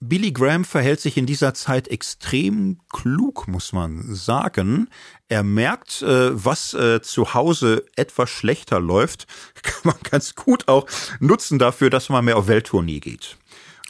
[0.00, 4.88] Billy Graham verhält sich in dieser Zeit extrem klug, muss man sagen.
[5.28, 9.26] Er merkt, äh, was äh, zu Hause etwas schlechter läuft,
[9.62, 10.86] kann man ganz gut auch
[11.18, 13.38] nutzen dafür, dass man mehr auf Welttournee geht.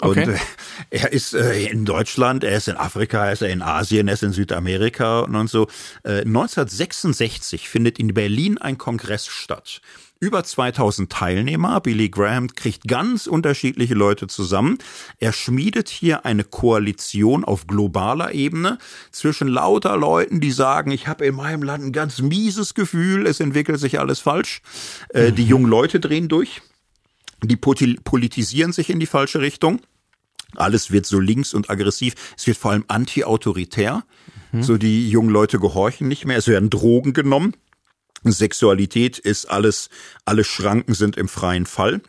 [0.00, 0.24] Okay.
[0.24, 0.38] Und äh,
[0.90, 4.22] er ist äh, in Deutschland, er ist in Afrika, er ist in Asien, er ist
[4.22, 5.68] in Südamerika und, so.
[6.02, 9.80] Äh, 1966 findet in Berlin ein Kongress statt.
[10.18, 11.78] Über 2000 Teilnehmer.
[11.80, 14.78] Billy Graham kriegt ganz unterschiedliche Leute zusammen.
[15.18, 18.78] Er schmiedet hier eine Koalition auf globaler Ebene
[19.10, 23.40] zwischen lauter Leuten, die sagen, ich habe in meinem Land ein ganz mieses Gefühl, es
[23.40, 24.62] entwickelt sich alles falsch.
[25.10, 25.34] Äh, mhm.
[25.34, 26.62] Die jungen Leute drehen durch.
[27.42, 29.80] Die politisieren sich in die falsche Richtung.
[30.54, 32.14] Alles wird so links und aggressiv.
[32.36, 34.04] Es wird vor allem anti-autoritär.
[34.52, 34.62] Mhm.
[34.62, 36.38] So die jungen Leute gehorchen nicht mehr.
[36.38, 37.54] Es werden Drogen genommen.
[38.24, 39.90] Sexualität ist alles,
[40.24, 42.00] alle Schranken sind im freien Fall.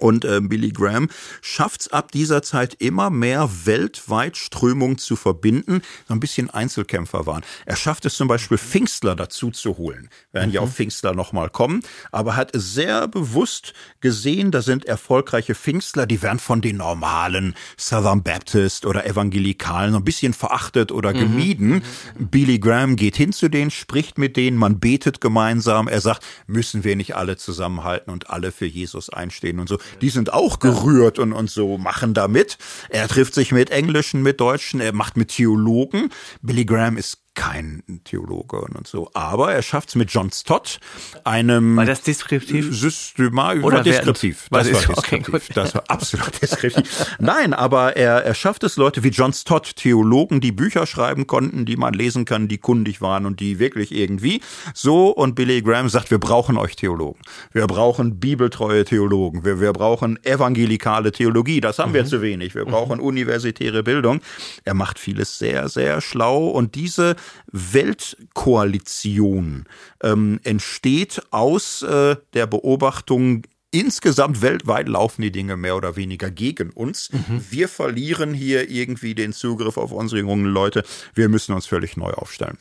[0.00, 1.10] Und äh, Billy Graham
[1.42, 7.26] schafft es ab dieser Zeit immer mehr weltweit Strömungen zu verbinden, so ein bisschen Einzelkämpfer
[7.26, 7.42] waren.
[7.66, 10.08] Er schafft es zum Beispiel Pfingstler dazu zu holen.
[10.32, 10.54] Werden mhm.
[10.54, 16.22] ja auf Pfingstler nochmal kommen, aber hat sehr bewusst gesehen, da sind erfolgreiche Pfingstler, die
[16.22, 21.18] werden von den normalen Southern Baptist oder Evangelikalen ein bisschen verachtet oder mhm.
[21.18, 21.82] gemieden.
[22.18, 22.28] Mhm.
[22.28, 25.86] Billy Graham geht hin zu denen, spricht mit denen, man betet gemeinsam.
[25.86, 30.10] Er sagt, müssen wir nicht alle zusammenhalten und alle für Jesus einstehen und so die
[30.10, 32.58] sind auch gerührt und, und so machen da mit.
[32.88, 36.10] Er trifft sich mit Englischen, mit Deutschen, er macht mit Theologen.
[36.42, 39.10] Billy Graham ist kein Theologe und so.
[39.14, 40.80] Aber er schafft es mit John Stott,
[41.24, 42.74] einem war das deskriptiv?
[42.76, 44.48] Systematisch oder deskriptiv.
[44.50, 44.98] Das war deskriptiv.
[44.98, 47.06] Okay, das war absolut deskriptiv.
[47.18, 51.64] Nein, aber er, er schafft es Leute wie John Stott, Theologen, die Bücher schreiben konnten,
[51.64, 54.42] die man lesen kann, die kundig waren und die wirklich irgendwie
[54.74, 57.20] so und Billy Graham sagt, wir brauchen euch Theologen.
[57.52, 59.44] Wir brauchen bibeltreue Theologen.
[59.44, 61.60] Wir, wir brauchen evangelikale Theologie.
[61.60, 61.94] Das haben mhm.
[61.94, 62.54] wir zu wenig.
[62.54, 63.04] Wir brauchen mhm.
[63.04, 64.20] universitäre Bildung.
[64.64, 67.16] Er macht vieles sehr, sehr schlau und diese
[67.50, 69.66] Weltkoalition
[70.02, 76.70] ähm, entsteht aus äh, der Beobachtung, insgesamt weltweit laufen die Dinge mehr oder weniger gegen
[76.70, 77.10] uns.
[77.12, 77.44] Mhm.
[77.50, 80.84] Wir verlieren hier irgendwie den Zugriff auf unsere jungen Leute.
[81.14, 82.58] Wir müssen uns völlig neu aufstellen.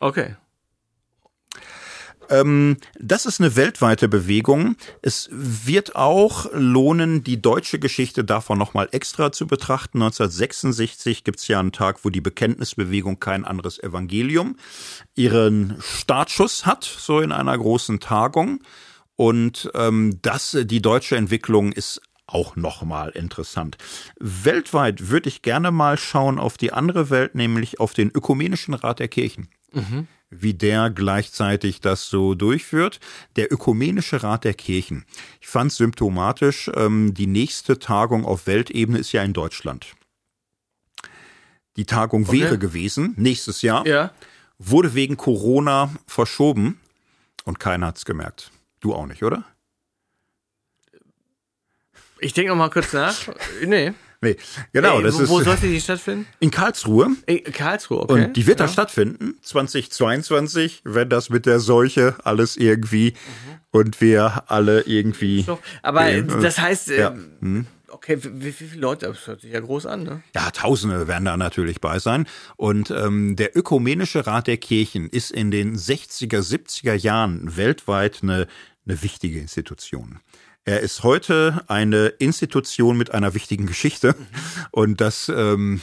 [0.00, 0.36] Okay.
[2.30, 4.76] Ähm, das ist eine weltweite Bewegung.
[5.02, 10.02] Es wird auch lohnen, die deutsche Geschichte davon nochmal extra zu betrachten.
[10.02, 14.56] 1966 gibt es ja einen Tag, wo die Bekenntnisbewegung kein anderes Evangelium
[15.14, 18.60] ihren Startschuss hat, so in einer großen Tagung.
[19.16, 23.78] Und ähm, das, die deutsche Entwicklung ist auch nochmal interessant.
[24.18, 28.98] Weltweit würde ich gerne mal schauen auf die andere Welt, nämlich auf den Ökumenischen Rat
[28.98, 29.48] der Kirchen.
[29.72, 33.00] Mhm wie der gleichzeitig das so durchführt.
[33.36, 35.04] Der Ökumenische Rat der Kirchen.
[35.40, 39.94] Ich fand es symptomatisch, ähm, die nächste Tagung auf Weltebene ist ja in Deutschland.
[41.76, 42.40] Die Tagung okay.
[42.40, 44.10] wäre gewesen, nächstes Jahr, ja.
[44.58, 46.80] wurde wegen Corona verschoben
[47.44, 48.50] und keiner hat's gemerkt.
[48.80, 49.44] Du auch nicht, oder?
[52.18, 53.14] Ich denke noch mal kurz nach.
[53.64, 53.92] Nee.
[54.20, 54.36] Nee,
[54.72, 54.98] genau.
[54.98, 56.26] Ey, das wo, ist, wo sollte die stattfinden?
[56.40, 57.10] In Karlsruhe.
[57.26, 58.24] In Karlsruhe, okay.
[58.26, 58.66] Und die wird ja.
[58.66, 63.60] da stattfinden, 2022, wenn das mit der Seuche alles irgendwie mhm.
[63.70, 65.46] und wir alle irgendwie.
[65.82, 67.14] Aber äh, das heißt, ja.
[67.40, 67.66] hm.
[67.88, 69.06] Okay, wie, wie, viele Leute?
[69.06, 70.22] Das hört sich ja groß an, ne?
[70.34, 72.26] Ja, Tausende werden da natürlich bei sein.
[72.56, 78.48] Und ähm, der Ökumenische Rat der Kirchen ist in den 60er, 70er Jahren weltweit eine,
[78.86, 80.20] eine wichtige Institution.
[80.68, 84.26] Er ist heute eine Institution mit einer wichtigen Geschichte mhm.
[84.72, 85.80] und das ähm,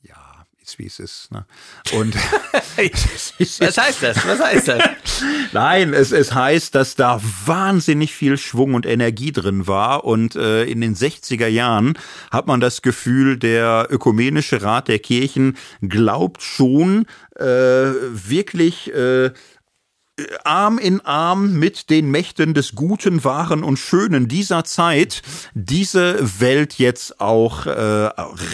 [0.00, 0.16] ja
[0.62, 1.30] ist wie es ist.
[1.30, 1.44] Ne?
[1.92, 2.14] Und
[2.52, 4.26] was heißt das?
[4.26, 4.82] Was heißt das?
[5.52, 10.64] Nein, es, es heißt, dass da wahnsinnig viel Schwung und Energie drin war und äh,
[10.64, 11.98] in den 60er Jahren
[12.30, 17.04] hat man das Gefühl, der ökumenische Rat der Kirchen glaubt schon
[17.38, 19.32] äh, wirklich äh,
[20.44, 25.20] Arm in Arm mit den Mächten des Guten, Wahren und Schönen dieser Zeit
[25.54, 27.70] diese Welt jetzt auch äh,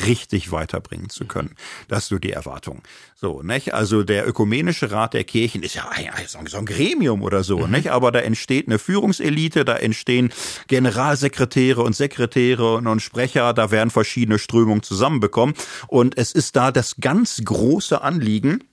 [0.07, 1.55] richtig weiterbringen zu können.
[1.87, 2.83] Das ist so die Erwartung.
[3.15, 3.75] So, nicht?
[3.75, 5.89] Also der ökumenische Rat der Kirchen ist ja
[6.27, 7.71] so ein Gremium oder so, mhm.
[7.71, 7.93] nicht?
[7.93, 10.33] Aber da entsteht eine Führungselite, da entstehen
[10.67, 15.55] Generalsekretäre und Sekretäre und, und Sprecher, da werden verschiedene Strömungen zusammenbekommen
[15.87, 18.65] und es ist da das ganz große Anliegen,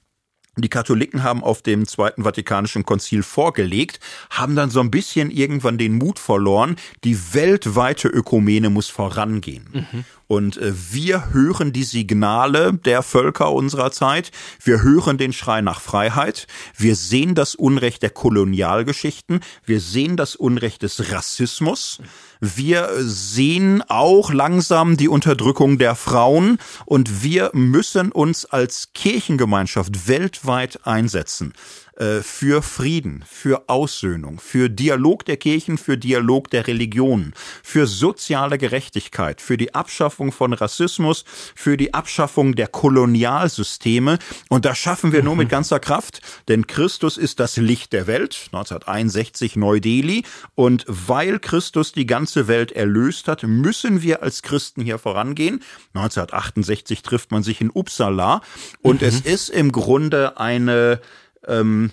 [0.62, 3.99] die Katholiken haben auf dem Zweiten Vatikanischen Konzil vorgelegt,
[4.30, 9.66] haben dann so ein bisschen irgendwann den Mut verloren, die weltweite Ökumene muss vorangehen.
[9.72, 10.05] Mhm.
[10.28, 14.32] Und äh, wir hören die Signale der Völker unserer Zeit.
[14.64, 16.45] Wir hören den Schrei nach Freiheit.
[16.78, 19.39] Wir sehen das Unrecht der Kolonialgeschichten.
[19.66, 21.99] Wir sehen das Unrecht des Rassismus.
[22.40, 26.58] Wir sehen auch langsam die Unterdrückung der Frauen.
[26.86, 31.54] Und wir müssen uns als Kirchengemeinschaft weltweit einsetzen.
[32.00, 38.58] Äh, für Frieden, für Aussöhnung, für Dialog der Kirchen, für Dialog der Religionen, für soziale
[38.58, 41.26] Gerechtigkeit, für die Abschaffung von Rassismus,
[41.56, 44.18] für die Abschaffung der Kolonialsysteme.
[44.47, 48.47] Und das schaffen wir nur mit ganzer Kraft, denn Christus ist das Licht der Welt,
[48.54, 50.24] 1961 Neu-Delhi.
[50.56, 55.62] Und weil Christus die ganze Welt erlöst hat, müssen wir als Christen hier vorangehen.
[55.93, 58.39] 1968 trifft man sich in Uppsala
[58.82, 59.08] und mhm.
[59.10, 61.02] es ist im Grunde eine
[61.48, 61.92] ähm,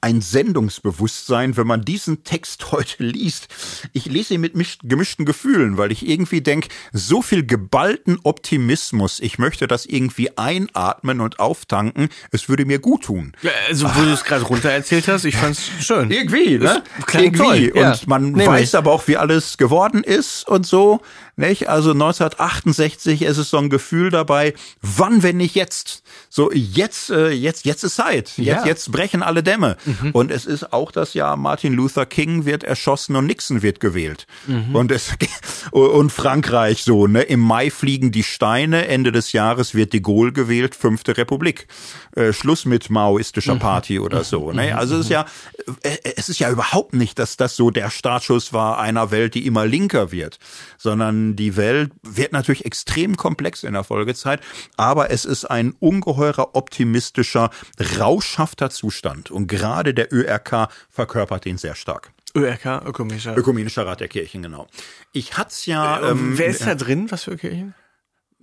[0.00, 3.48] ein Sendungsbewusstsein, wenn man diesen Text heute liest.
[3.92, 4.52] Ich lese ihn mit
[4.82, 11.20] gemischten Gefühlen, weil ich irgendwie denke, so viel geballten Optimismus, ich möchte das irgendwie einatmen
[11.20, 13.32] und auftanken, es würde mir gut tun.
[13.42, 16.10] Ja, also, wo du es gerade runter erzählt hast, ich fand's schön.
[16.10, 16.82] Irgendwie, ne?
[17.12, 17.70] Irgendwie.
[17.70, 17.72] Toll.
[17.74, 17.92] Ja.
[17.92, 21.00] Und man weiß aber auch, wie alles geworden ist und so.
[21.38, 21.68] Nicht?
[21.68, 26.02] Also 1968 ist es so ein Gefühl dabei, wann, wenn nicht jetzt?
[26.30, 28.32] So, jetzt, äh, jetzt, jetzt ist Zeit.
[28.38, 28.64] Jetzt, Ja.
[28.64, 29.76] jetzt brechen alle Dämme.
[30.14, 34.26] Und es ist auch das Jahr, Martin Luther King wird erschossen und Nixon wird gewählt.
[34.72, 35.12] Und es,
[35.72, 37.22] und Frankreich so, ne?
[37.22, 41.66] Im Mai fliegen die Steine, Ende des Jahres wird de Gaulle gewählt, fünfte Republik.
[42.14, 44.76] Äh, Schluss mit maoistischer Party oder so, ne?
[44.76, 45.26] Also es ist ja,
[45.82, 49.46] äh, es ist ja überhaupt nicht, dass das so der Startschuss war einer Welt, die
[49.46, 50.38] immer linker wird,
[50.78, 54.40] sondern die Welt wird natürlich extrem komplex in der Folgezeit,
[54.76, 57.50] aber es ist ein ungeheurer optimistischer,
[57.98, 62.12] rauschhafter Zustand und gerade der ÖRK verkörpert den sehr stark.
[62.36, 63.36] ÖRK, ökumenischer.
[63.36, 64.66] Ökumenischer Rat der Kirchen, genau.
[65.12, 66.00] Ich hat's ja.
[66.00, 67.10] Ähm, ähm, Wer ist da drin?
[67.10, 67.74] Was für Kirchen?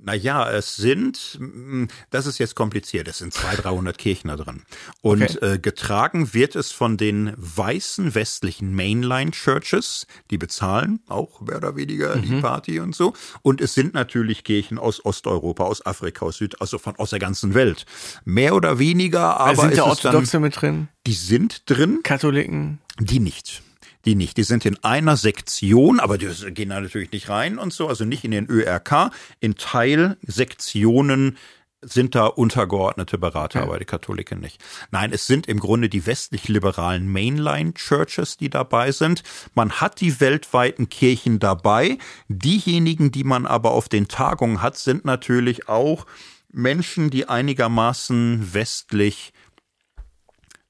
[0.04, 4.64] Naja, es sind, mm, das ist jetzt kompliziert, es sind 200, 300 Kirchen da drin.
[5.02, 5.54] Und Okay.
[5.54, 11.76] äh, getragen wird es von den weißen westlichen Mainline Churches, die bezahlen auch mehr oder
[11.76, 12.22] weniger Mhm.
[12.22, 13.14] die Party und so.
[13.42, 17.20] Und es sind natürlich Kirchen aus Osteuropa, aus Afrika, aus Süd, also von aus der
[17.20, 17.86] ganzen Welt.
[18.26, 20.88] Mehr oder weniger, aber sind da Orthodoxe mit drin?
[21.08, 22.80] die sind drin, Katholiken?
[23.00, 23.62] die nicht.
[24.06, 24.38] Die nicht.
[24.38, 28.04] Die sind in einer Sektion, aber die gehen da natürlich nicht rein und so, also
[28.04, 29.12] nicht in den ÖRK.
[29.40, 31.38] In Teilsektionen
[31.86, 34.64] sind da untergeordnete Berater, aber die Katholiken nicht.
[34.92, 39.24] Nein, es sind im Grunde die westlich-liberalen Mainline-Churches, die dabei sind.
[39.54, 41.98] Man hat die weltweiten Kirchen dabei.
[42.28, 46.06] Diejenigen, die man aber auf den Tagungen hat, sind natürlich auch
[46.52, 49.34] Menschen, die einigermaßen westlich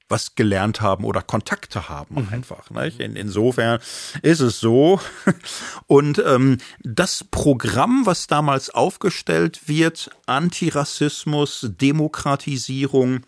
[0.08, 2.70] was gelernt haben oder Kontakte haben einfach.
[2.70, 3.00] Nicht?
[3.00, 3.80] In, insofern
[4.22, 5.00] ist es so.
[5.86, 13.24] Und ähm, das Programm, was damals aufgestellt wird, Antirassismus, Demokratisierung,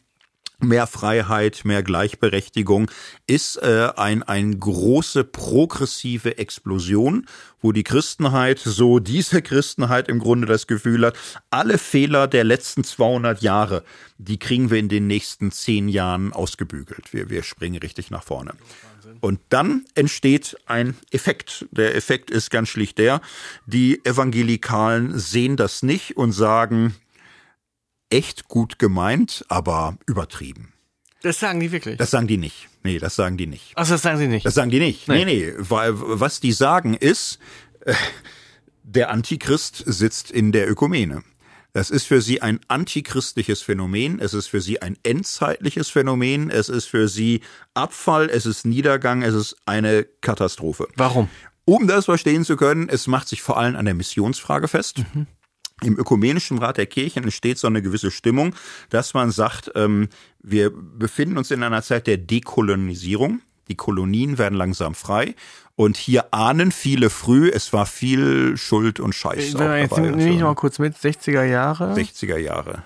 [0.60, 2.90] mehr Freiheit, mehr Gleichberechtigung,
[3.26, 7.26] ist äh, ein, ein große progressive Explosion,
[7.60, 11.16] wo die Christenheit, so diese Christenheit im Grunde das Gefühl hat,
[11.50, 13.84] alle Fehler der letzten 200 Jahre,
[14.18, 17.12] die kriegen wir in den nächsten zehn Jahren ausgebügelt.
[17.12, 18.52] Wir, wir springen richtig nach vorne.
[19.20, 21.66] Und dann entsteht ein Effekt.
[21.70, 23.20] Der Effekt ist ganz schlicht der,
[23.66, 26.94] die Evangelikalen sehen das nicht und sagen,
[28.10, 30.72] echt gut gemeint, aber übertrieben.
[31.22, 31.96] Das sagen die wirklich.
[31.96, 32.68] Das sagen die nicht.
[32.84, 33.72] Nee, das sagen die nicht.
[33.74, 34.46] Ach, das sagen sie nicht.
[34.46, 35.08] Das sagen die nicht.
[35.08, 37.38] Nee, nee, weil was die sagen ist,
[37.80, 37.94] äh,
[38.84, 41.22] der Antichrist sitzt in der Ökumene.
[41.72, 46.70] Das ist für sie ein antichristliches Phänomen, es ist für sie ein endzeitliches Phänomen, es
[46.70, 47.42] ist für sie
[47.74, 50.88] Abfall, es ist Niedergang, es ist eine Katastrophe.
[50.96, 51.28] Warum?
[51.66, 55.02] Um das verstehen zu können, es macht sich vor allem an der Missionsfrage fest.
[55.82, 58.54] Im Ökumenischen Rat der Kirchen entsteht so eine gewisse Stimmung,
[58.88, 60.08] dass man sagt, ähm,
[60.42, 63.42] wir befinden uns in einer Zeit der Dekolonisierung.
[63.68, 65.34] Die Kolonien werden langsam frei.
[65.74, 70.38] Und hier ahnen viele früh, es war viel Schuld und Scheiß man jetzt nehme ich
[70.38, 70.46] so.
[70.46, 71.92] mal kurz mit, 60er Jahre.
[71.92, 72.82] 60er Jahre.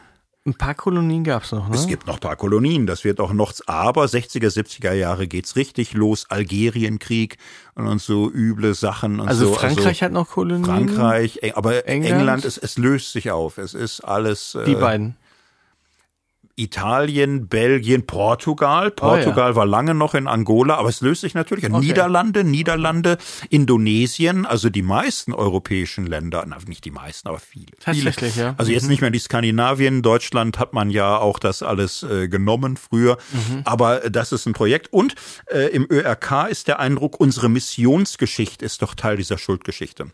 [0.47, 1.75] Ein paar Kolonien gab's noch, ne?
[1.75, 5.55] Es gibt noch ein paar Kolonien, das wird auch noch, aber 60er, 70er Jahre geht's
[5.55, 6.25] richtig los.
[6.31, 7.37] Algerienkrieg
[7.75, 9.55] und, und so üble Sachen und also so.
[9.55, 10.65] Frankreich hat noch Kolonien.
[10.65, 12.21] Frankreich, aber England?
[12.21, 13.59] England, es, es löst sich auf.
[13.59, 15.17] Es ist alles Die äh, beiden.
[16.61, 18.91] Italien, Belgien, Portugal.
[18.91, 21.75] Portugal war lange noch in Angola, aber es löst sich natürlich an.
[21.75, 21.87] Okay.
[21.87, 27.73] Niederlande, Niederlande, Indonesien, also die meisten europäischen Länder, na, nicht die meisten, aber viele.
[27.81, 28.47] Tatsächlich, viele.
[28.47, 28.55] ja.
[28.59, 32.77] Also jetzt nicht mehr die Skandinavien, Deutschland hat man ja auch das alles äh, genommen
[32.77, 33.63] früher, Mhm.
[33.65, 34.93] aber äh, das ist ein Projekt.
[34.93, 35.15] Und
[35.47, 40.07] äh, im ÖRK ist der Eindruck, unsere Missionsgeschichte ist doch Teil dieser Schuldgeschichte.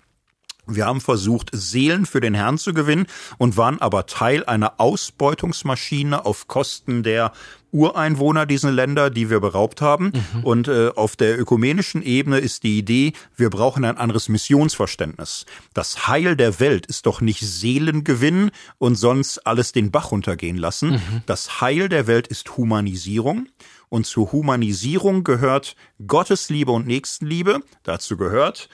[0.66, 3.06] Wir haben versucht, Seelen für den Herrn zu gewinnen
[3.38, 7.32] und waren aber Teil einer Ausbeutungsmaschine auf Kosten der
[7.70, 10.12] Ureinwohner dieser Länder, die wir beraubt haben.
[10.42, 15.46] Und äh, auf der ökumenischen Ebene ist die Idee, wir brauchen ein anderes Missionsverständnis.
[15.74, 21.00] Das Heil der Welt ist doch nicht Seelengewinn und sonst alles den Bach runtergehen lassen.
[21.26, 23.48] Das Heil der Welt ist Humanisierung.
[23.88, 27.60] Und zur Humanisierung gehört Gottesliebe und Nächstenliebe.
[27.84, 28.68] Dazu gehört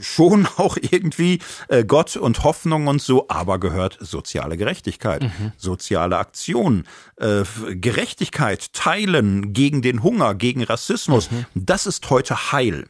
[0.00, 5.24] schon auch irgendwie äh, Gott und Hoffnung und so, aber gehört soziale Gerechtigkeit,
[5.56, 6.84] soziale Aktion,
[7.16, 7.44] äh,
[7.74, 11.28] Gerechtigkeit, Teilen gegen den Hunger, gegen Rassismus.
[11.54, 12.86] Das ist heute Heil.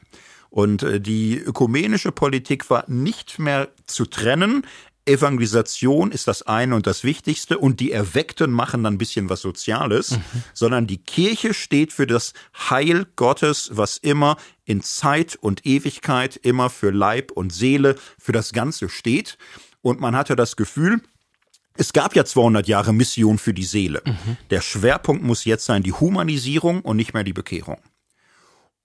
[0.51, 4.65] Und äh, die ökumenische Politik war nicht mehr zu trennen.
[5.09, 9.41] Evangelisation ist das eine und das Wichtigste und die Erweckten machen dann ein bisschen was
[9.41, 10.23] Soziales, mhm.
[10.55, 12.33] sondern die Kirche steht für das
[12.71, 18.53] Heil Gottes, was immer in Zeit und Ewigkeit immer für Leib und Seele, für das
[18.53, 19.39] Ganze steht.
[19.81, 21.01] Und man hatte das Gefühl,
[21.75, 24.03] es gab ja 200 Jahre Mission für die Seele.
[24.05, 24.37] Mhm.
[24.51, 27.81] Der Schwerpunkt muss jetzt sein die Humanisierung und nicht mehr die Bekehrung.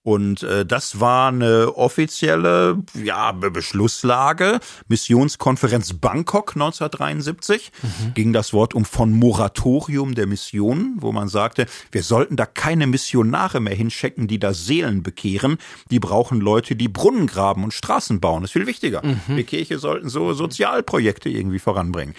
[0.04, 4.60] Und äh, das war eine offizielle ja, Beschlusslage.
[4.86, 8.14] Missionskonferenz Bangkok 1973 mhm.
[8.14, 12.86] ging das Wort um von Moratorium der Mission, wo man sagte, wir sollten da keine
[12.86, 15.56] Missionare mehr hinschicken, die da Seelen bekehren.
[15.90, 18.42] Die brauchen Leute, die Brunnen graben und Straßen bauen.
[18.42, 19.00] Das ist viel wichtiger.
[19.02, 19.36] Mhm.
[19.36, 22.14] Die Kirche sollten so Sozialprojekte irgendwie voranbringen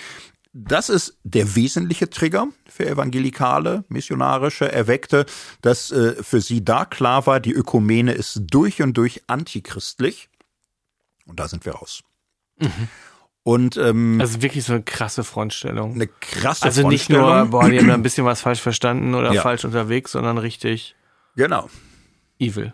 [0.57, 5.25] das ist der wesentliche Trigger für evangelikale, missionarische, Erweckte,
[5.61, 10.29] dass äh, für sie da klar war, die Ökumene ist durch und durch antichristlich.
[11.25, 12.03] Und da sind wir raus.
[12.57, 12.87] Mhm.
[13.43, 15.95] Und ähm, also wirklich so eine krasse Frontstellung.
[15.95, 17.25] Eine krasse also Frontstellung.
[17.25, 19.41] Also nicht nur, boah, die haben da ein bisschen was falsch verstanden oder ja.
[19.41, 20.95] falsch unterwegs, sondern richtig.
[21.35, 21.69] Genau.
[22.39, 22.73] Evil.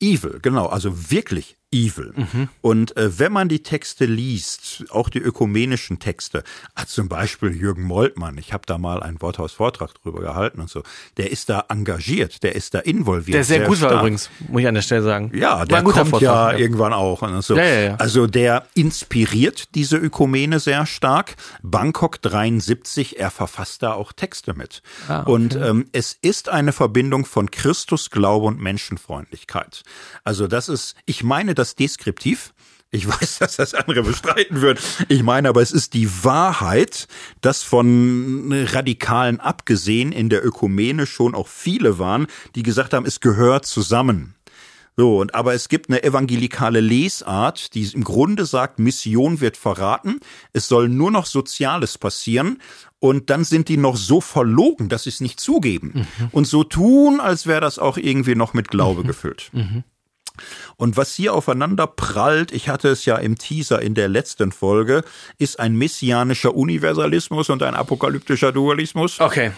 [0.00, 2.12] Evil, genau, also wirklich evil.
[2.14, 2.48] Mhm.
[2.60, 6.44] Und äh, wenn man die Texte liest, auch die ökumenischen Texte,
[6.74, 10.82] also zum Beispiel Jürgen Moltmann, ich habe da mal einen Worthaus-Vortrag drüber gehalten und so,
[11.16, 13.34] der ist da engagiert, der ist da involviert.
[13.34, 13.92] Der sehr, sehr gut stark.
[13.92, 15.32] war übrigens, muss ich an der Stelle sagen.
[15.34, 17.22] Ja, der kommt Vortrag, ja, ja, irgendwann auch.
[17.22, 17.56] Und so.
[17.56, 17.94] Ja, ja.
[17.96, 21.34] Also der inspiriert diese Ökumene sehr stark.
[21.62, 24.82] Bangkok 73, er verfasst da auch Texte mit.
[25.08, 25.30] Ah, okay.
[25.30, 29.82] Und ähm, es ist eine Verbindung von Christus, Glaube und Menschenfreundlichkeit.
[30.22, 32.52] Also das ist, ich meine, das das deskriptiv.
[32.90, 34.80] Ich weiß, dass das andere bestreiten wird.
[35.08, 37.08] Ich meine aber, es ist die Wahrheit,
[37.40, 43.20] dass von Radikalen abgesehen in der Ökumene schon auch viele waren, die gesagt haben, es
[43.20, 44.34] gehört zusammen.
[44.96, 50.20] So, und aber es gibt eine evangelikale Lesart, die im Grunde sagt, Mission wird verraten,
[50.52, 52.60] es soll nur noch Soziales passieren
[53.00, 56.28] und dann sind die noch so verlogen, dass sie es nicht zugeben mhm.
[56.30, 59.06] und so tun, als wäre das auch irgendwie noch mit Glaube mhm.
[59.08, 59.50] gefüllt.
[59.52, 59.82] Mhm.
[60.76, 65.04] Und was hier aufeinander prallt, ich hatte es ja im Teaser in der letzten Folge,
[65.38, 69.20] ist ein messianischer Universalismus und ein apokalyptischer Dualismus.
[69.20, 69.52] Okay.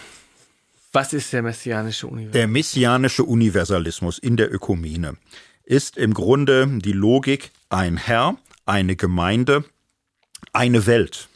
[0.93, 2.33] Was ist der messianische Universalismus?
[2.33, 5.17] Der messianische Universalismus in der Ökumene
[5.63, 9.65] ist im Grunde die Logik ein Herr, eine Gemeinde,
[10.53, 11.27] eine Welt.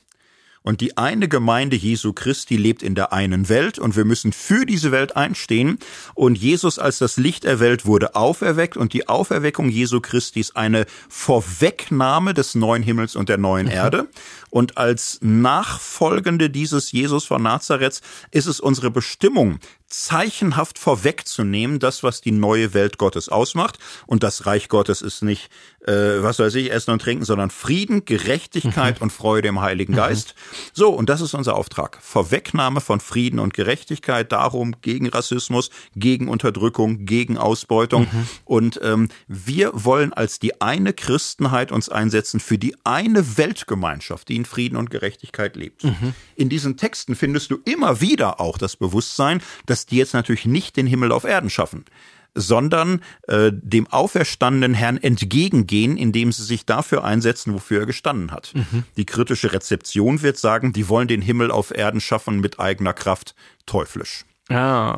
[0.64, 4.66] Und die eine Gemeinde Jesu Christi lebt in der einen Welt und wir müssen für
[4.66, 5.80] diese Welt einstehen.
[6.14, 10.56] Und Jesus als das Licht der Welt wurde auferweckt und die Auferweckung Jesu Christi ist
[10.56, 13.74] eine Vorwegnahme des neuen Himmels und der neuen mhm.
[13.74, 14.08] Erde.
[14.52, 19.60] Und als Nachfolgende dieses Jesus von Nazareth ist es unsere Bestimmung,
[19.92, 23.78] zeichenhaft vorwegzunehmen, das, was die neue Welt Gottes ausmacht.
[24.08, 25.50] Und das Reich Gottes ist nicht,
[25.86, 29.04] äh, was weiß ich, Essen und Trinken, sondern Frieden, Gerechtigkeit mhm.
[29.04, 29.98] und Freude im Heiligen mhm.
[29.98, 30.36] Geist.
[30.74, 32.00] So, und das ist unser Auftrag.
[32.02, 38.04] Vorwegnahme von Frieden und Gerechtigkeit, darum gegen Rassismus, gegen Unterdrückung, gegen Ausbeutung.
[38.04, 38.28] Mhm.
[38.46, 44.38] Und ähm, wir wollen als die eine Christenheit uns einsetzen für die eine Weltgemeinschaft, die
[44.38, 45.84] in Frieden und Gerechtigkeit lebt.
[45.84, 46.14] Mhm.
[46.38, 50.46] In diesen Texten findest du immer wieder auch das Bewusstsein, dass dass die jetzt natürlich
[50.46, 51.86] nicht den Himmel auf Erden schaffen
[52.34, 58.54] sondern äh, dem auferstandenen Herrn entgegengehen, indem sie sich dafür einsetzen, wofür er gestanden hat.
[58.54, 58.84] Mhm.
[58.98, 63.36] Die kritische Rezeption wird sagen, die wollen den Himmel auf Erden schaffen mit eigener Kraft,
[63.66, 64.26] teuflisch.
[64.50, 64.98] Ja.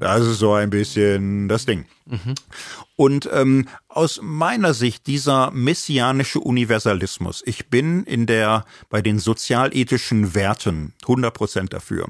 [0.00, 1.86] Das ist so ein bisschen das Ding.
[2.06, 2.34] Mhm.
[2.96, 10.34] Und ähm, aus meiner Sicht dieser messianische Universalismus, ich bin in der bei den sozialethischen
[10.34, 12.08] Werten 100 Prozent dafür.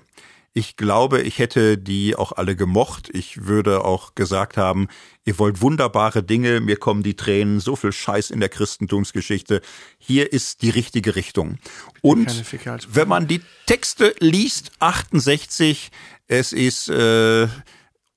[0.55, 3.09] Ich glaube, ich hätte die auch alle gemocht.
[3.13, 4.89] Ich würde auch gesagt haben,
[5.25, 9.63] ihr wollt wunderbare Dinge, mir kommen die Tränen, so viel Scheiß in der Christentumsgeschichte.
[9.99, 11.59] Hier ist die richtige Richtung.
[12.03, 12.45] Und
[12.89, 15.91] wenn man die Texte liest, 68,
[16.29, 17.49] es ist äh,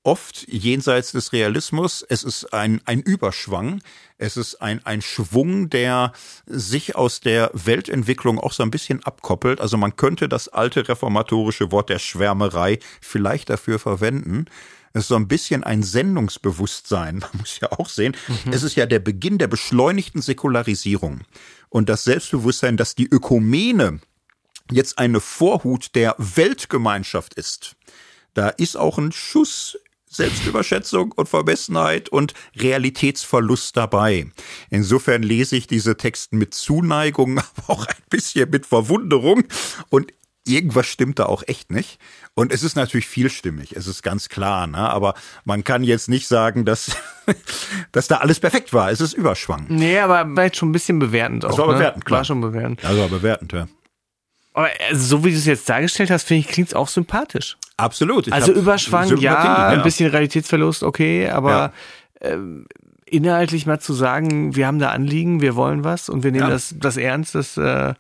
[0.06, 2.06] oft jenseits des Realismus.
[2.08, 3.82] Es ist ein, ein Überschwang.
[4.18, 6.14] Es ist ein, ein Schwung, der
[6.46, 9.60] sich aus der Weltentwicklung auch so ein bisschen abkoppelt.
[9.60, 14.46] Also man könnte das alte reformatorische Wort der Schwärmerei vielleicht dafür verwenden.
[14.94, 17.18] Es ist so ein bisschen ein Sendungsbewusstsein.
[17.34, 18.54] Man muss ja auch sehen, mhm.
[18.54, 21.22] es ist ja der Beginn der beschleunigten Säkularisierung.
[21.68, 24.00] Und das Selbstbewusstsein, dass die Ökumene
[24.72, 27.76] jetzt eine Vorhut der Weltgemeinschaft ist.
[28.34, 29.78] Da ist auch ein Schuss
[30.18, 34.28] Selbstüberschätzung und Vermessenheit und Realitätsverlust dabei.
[34.70, 39.44] Insofern lese ich diese Texte mit Zuneigung, aber auch ein bisschen mit Verwunderung.
[39.90, 40.12] Und
[40.48, 42.00] irgendwas stimmt da auch echt nicht.
[42.34, 44.78] Und es ist natürlich vielstimmig, es ist ganz klar, ne?
[44.78, 46.96] aber man kann jetzt nicht sagen, dass,
[47.92, 48.92] dass da alles perfekt war.
[48.92, 49.66] Es ist Überschwang.
[49.70, 51.50] Nee, aber jetzt schon ein bisschen bewertend auch.
[51.50, 51.74] Das war ne?
[51.74, 52.20] bewertend, klar.
[52.20, 52.86] War schon bewertend.
[52.86, 53.68] Also war bewertend, ja.
[54.54, 57.58] Aber also, so wie du es jetzt dargestellt hast, finde ich, klingt es auch sympathisch.
[57.78, 58.32] Absolut.
[58.32, 61.74] Also Überschwang, ja, ein bisschen Realitätsverlust, okay, aber
[62.22, 62.66] ähm,
[63.06, 66.50] inhaltlich mal zu sagen, wir haben da Anliegen, wir wollen was und wir nehmen Ja.
[66.50, 67.94] das, das ernst, dass, äh,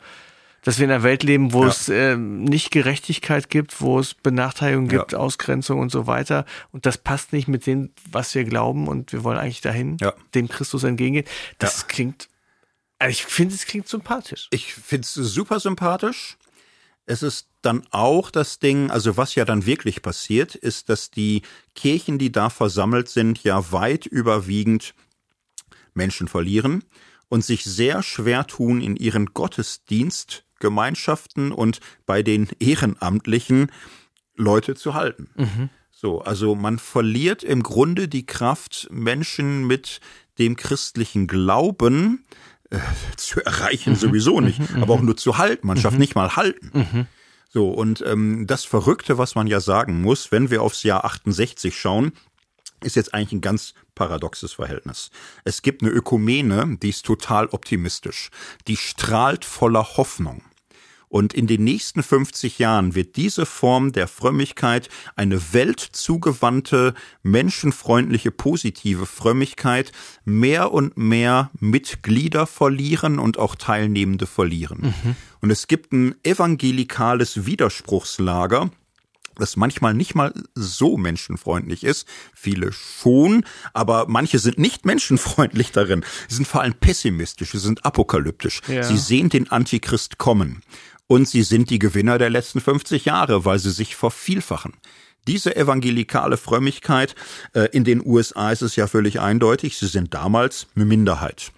[0.63, 1.67] dass wir in einer Welt leben, wo Ja.
[1.69, 4.99] es ähm, nicht Gerechtigkeit gibt, wo es Benachteiligung Ja.
[4.99, 6.45] gibt, Ausgrenzung und so weiter.
[6.71, 10.13] Und das passt nicht mit dem, was wir glauben und wir wollen eigentlich dahin, Ja.
[10.34, 11.26] dem Christus entgegengehen.
[11.59, 12.30] Das klingt,
[12.97, 14.47] also ich finde, es klingt sympathisch.
[14.51, 16.38] Ich find's super sympathisch.
[17.06, 21.41] Es ist dann auch das Ding, also was ja dann wirklich passiert, ist, dass die
[21.76, 24.93] Kirchen, die da versammelt sind, ja weit überwiegend
[25.93, 26.84] Menschen verlieren
[27.30, 33.72] und sich sehr schwer tun, in ihren Gottesdienstgemeinschaften und bei den Ehrenamtlichen
[34.36, 35.30] Leute zu halten.
[35.91, 39.99] So, also man verliert im Grunde die Kraft, Menschen mit
[40.38, 42.26] dem christlichen Glauben
[42.70, 42.80] äh,
[43.18, 45.68] zu erreichen sowieso nicht, aber auch nur zu halten.
[45.68, 47.07] Man schafft nicht mal halten.
[47.49, 51.78] So, und ähm, das Verrückte, was man ja sagen muss, wenn wir aufs Jahr 68
[51.78, 52.11] schauen,
[52.84, 55.09] ist jetzt eigentlich ein ganz paradoxes Verhältnis.
[55.45, 58.30] Es gibt eine Ökumene, die ist total optimistisch.
[58.68, 60.43] Die strahlt voller Hoffnung.
[61.16, 66.93] Und in den nächsten 50 Jahren wird diese Form der Frömmigkeit eine weltzugewandte,
[67.24, 69.93] menschenfreundliche, positive Frömmigkeit
[70.26, 74.93] mehr und mehr Mitglieder verlieren und auch Teilnehmende verlieren.
[75.39, 78.70] Und es gibt ein evangelikales Widerspruchslager,
[79.36, 82.07] das manchmal nicht mal so menschenfreundlich ist.
[82.34, 86.03] Viele schon, aber manche sind nicht menschenfreundlich darin.
[86.28, 88.61] Sie sind vor allem pessimistisch, sie sind apokalyptisch.
[88.68, 88.84] Ja.
[88.84, 90.61] Sie sehen den Antichrist kommen.
[91.08, 94.74] Und sie sind die Gewinner der letzten 50 Jahre, weil sie sich vervielfachen.
[95.28, 97.16] Diese evangelikale Frömmigkeit,
[97.53, 101.51] äh, in den USA ist es ja völlig eindeutig, sie sind damals eine Minderheit.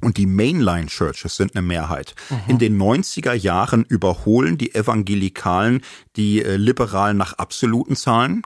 [0.00, 2.14] Und die Mainline Churches sind eine Mehrheit.
[2.48, 5.82] In den 90er Jahren überholen die Evangelikalen
[6.16, 8.42] die äh, Liberalen nach absoluten Zahlen.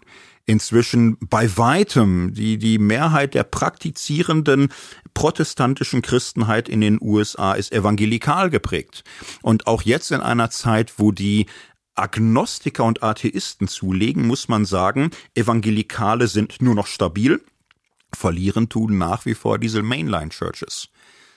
[0.46, 4.68] Inzwischen bei weitem die, die Mehrheit der praktizierenden
[5.14, 9.04] protestantischen Christenheit in den USA ist evangelikal geprägt.
[9.40, 11.46] Und auch jetzt in einer Zeit, wo die
[11.94, 17.40] Agnostiker und Atheisten zulegen, muss man sagen, Evangelikale sind nur noch stabil.
[18.12, 20.88] Verlieren tun nach wie vor diese Mainline Churches.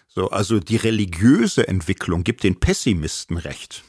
[0.08, 3.84] So, also die religiöse Entwicklung gibt den Pessimisten recht.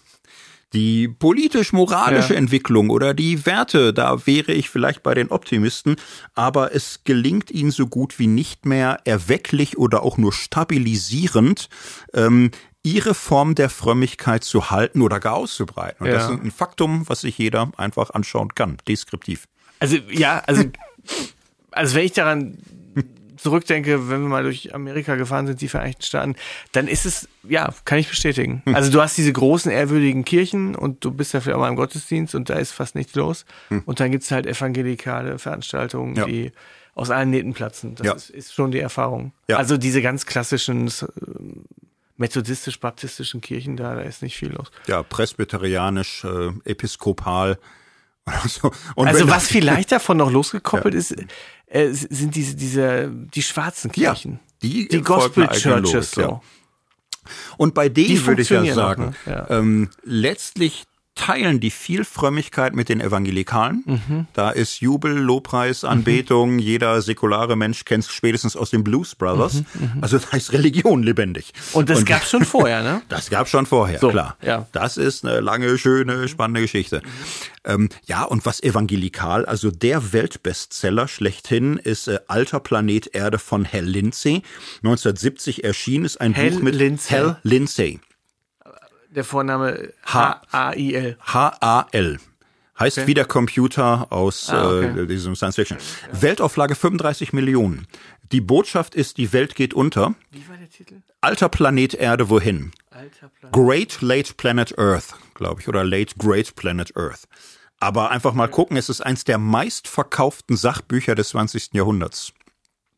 [0.74, 2.38] Die politisch-moralische Ja.
[2.38, 5.96] Entwicklung oder die Werte, da wäre ich vielleicht bei den Optimisten,
[6.34, 11.68] aber es gelingt ihnen so gut wie nicht mehr erwecklich oder auch nur stabilisierend,
[12.12, 12.50] ähm,
[12.82, 16.06] ihre Form der Frömmigkeit zu halten oder gar auszubreiten.
[16.06, 16.34] Und das Ja.
[16.34, 19.46] ist ein Faktum, was sich jeder einfach anschauen kann, deskriptiv.
[19.80, 20.64] Also ja, also,
[21.70, 22.58] also wenn ich daran
[23.38, 26.36] zurückdenke, wenn wir mal durch Amerika gefahren sind, die Vereinigten Staaten,
[26.72, 28.62] dann ist es, ja, kann ich bestätigen.
[28.72, 32.34] Also du hast diese großen, ehrwürdigen Kirchen und du bist dafür auch mal im Gottesdienst
[32.34, 33.44] und da ist fast nichts los.
[33.86, 36.24] Und dann gibt's halt evangelikale Veranstaltungen, Ja.
[36.26, 36.52] die
[36.94, 37.94] aus allen Nähten platzen.
[37.94, 38.12] Das Ja.
[38.14, 39.32] ist, ist schon die Erfahrung.
[39.48, 39.56] Ja.
[39.58, 40.90] Also diese ganz klassischen äh,
[42.16, 44.70] methodistisch-baptistischen Kirchen, da, da ist nicht viel los.
[44.86, 47.58] Ja, presbyterianisch, äh, episkopal
[48.26, 48.72] oder so.
[48.96, 51.14] Also was vielleicht davon noch losgekoppelt ist,
[51.70, 54.40] äh, sind diese, diese, die schwarzen Ja, Kirchen.
[54.62, 56.20] die, die folgen Gospel Churches so.
[56.20, 56.40] ja.
[57.58, 59.32] Und bei denen Die würde ich ja sagen, noch, ne?
[59.32, 59.50] Ja.
[59.58, 60.84] ähm, letztlich
[61.18, 63.82] teilen die viel Frömmigkeit mit den Evangelikalen.
[63.84, 64.26] Mhm.
[64.34, 66.58] Da ist Jubel, Lobpreis, Anbetung.
[66.58, 69.62] Jeder säkulare Mensch kennt es spätestens aus den Blues Brothers.
[70.00, 71.52] Also da ist Religion lebendig.
[71.72, 73.02] Mhm, Und das gab's schon vorher, ne?
[73.08, 74.36] Das gab schon vorher, So, klar.
[74.42, 74.66] ja.
[74.72, 77.02] Das ist eine lange, schöne, spannende Geschichte.
[77.64, 83.70] Ähm, ja, und was evangelikal, also der Weltbestseller schlechthin ist äh, Alter Planet Erde von
[83.70, 84.42] Hal Lindsey.
[84.84, 87.10] 1970 erschien es ein Hal Buch mit Lindsey.
[87.14, 88.00] Hal Lindsey.
[89.10, 91.16] Der Vorname H-A-I-L.
[91.20, 92.18] H-A-L.
[92.78, 93.06] Heißt Okay.
[93.08, 95.00] wie der Computer aus Ah, okay.
[95.00, 95.78] äh, diesem Science Fiction.
[96.12, 97.86] Weltauflage 35 Millionen.
[98.30, 100.14] Die Botschaft ist, die Welt geht unter.
[100.30, 101.00] Wie war der Titel?
[101.20, 102.70] Alter Planet Erde, wohin?
[102.90, 103.50] Alter Plan.
[103.52, 107.24] Great Late Planet Earth, glaube ich, oder Late Great Planet Earth.
[107.80, 111.70] Aber einfach mal gucken, es ist eins der meistverkauften Sachbücher des 20.
[111.72, 112.32] Jahrhunderts.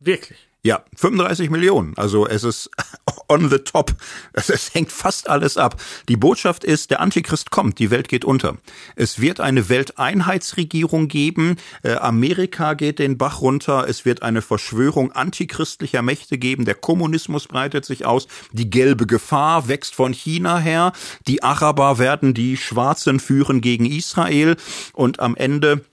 [0.00, 0.38] Wirklich.
[0.62, 1.96] Ja, 35 Millionen.
[1.96, 2.70] Also es ist
[3.28, 3.94] on the top.
[4.34, 5.80] Es hängt fast alles ab.
[6.10, 8.58] Die Botschaft ist, der Antichrist kommt, die Welt geht unter.
[8.94, 11.56] Es wird eine Welteinheitsregierung geben.
[11.82, 13.86] Äh, Amerika geht den Bach runter.
[13.88, 16.66] Es wird eine Verschwörung antichristlicher Mächte geben.
[16.66, 18.26] Der Kommunismus breitet sich aus.
[18.52, 20.92] Die gelbe Gefahr wächst von China her.
[21.26, 24.56] Die Araber werden die Schwarzen führen gegen Israel.
[24.92, 25.86] Und am Ende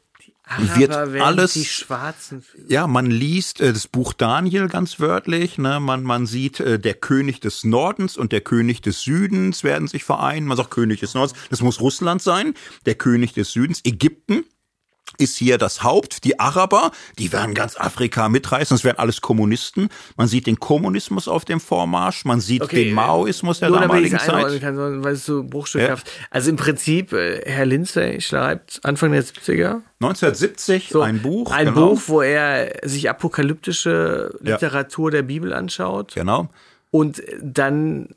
[0.75, 5.79] wird alles die Schwarzen ja man liest äh, das Buch Daniel ganz wörtlich ne?
[5.79, 10.03] Man man sieht äh, der König des Nordens und der König des Südens werden sich
[10.03, 10.47] vereinen.
[10.47, 12.53] Man sagt König des Nordens das muss Russland sein.
[12.85, 14.45] Der König des Südens Ägypten
[15.17, 16.23] ist hier das Haupt.
[16.23, 19.89] Die Araber, die werden ganz Afrika mitreißen, es werden alles Kommunisten.
[20.15, 24.61] Man sieht den Kommunismus auf dem Vormarsch, man sieht okay, den Maoismus der damaligen Zeit.
[24.61, 26.07] Kann, weil es so bruchstückhaft.
[26.07, 26.27] Ja.
[26.29, 29.81] Also im Prinzip, äh, Herr Lindsay schreibt Anfang der 70er.
[29.99, 31.51] 1970 so, ein Buch.
[31.51, 31.89] Ein genau.
[31.89, 35.17] Buch, wo er sich apokalyptische Literatur ja.
[35.17, 36.13] der Bibel anschaut.
[36.13, 36.49] Genau.
[36.91, 38.09] Und dann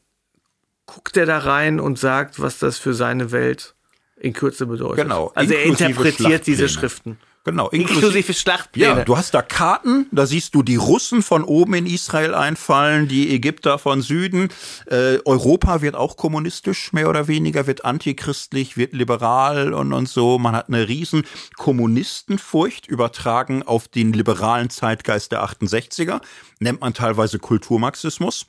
[0.86, 3.74] guckt er da rein und sagt, was das für seine Welt
[4.20, 5.04] in Kürze bedeutet.
[5.04, 5.32] Genau.
[5.34, 7.18] Also er interpretiert diese Schriften.
[7.42, 8.98] Genau, inklusive, inklusive Schlachtpläne.
[8.98, 13.08] Ja, du hast da Karten, da siehst du die Russen von oben in Israel einfallen,
[13.08, 14.50] die Ägypter von Süden.
[14.86, 20.38] Äh, Europa wird auch kommunistisch, mehr oder weniger, wird antichristlich, wird liberal und, und so.
[20.38, 21.24] Man hat eine riesen
[21.56, 26.20] Kommunistenfurcht übertragen auf den liberalen Zeitgeist der 68er.
[26.58, 28.46] Nennt man teilweise Kulturmarxismus.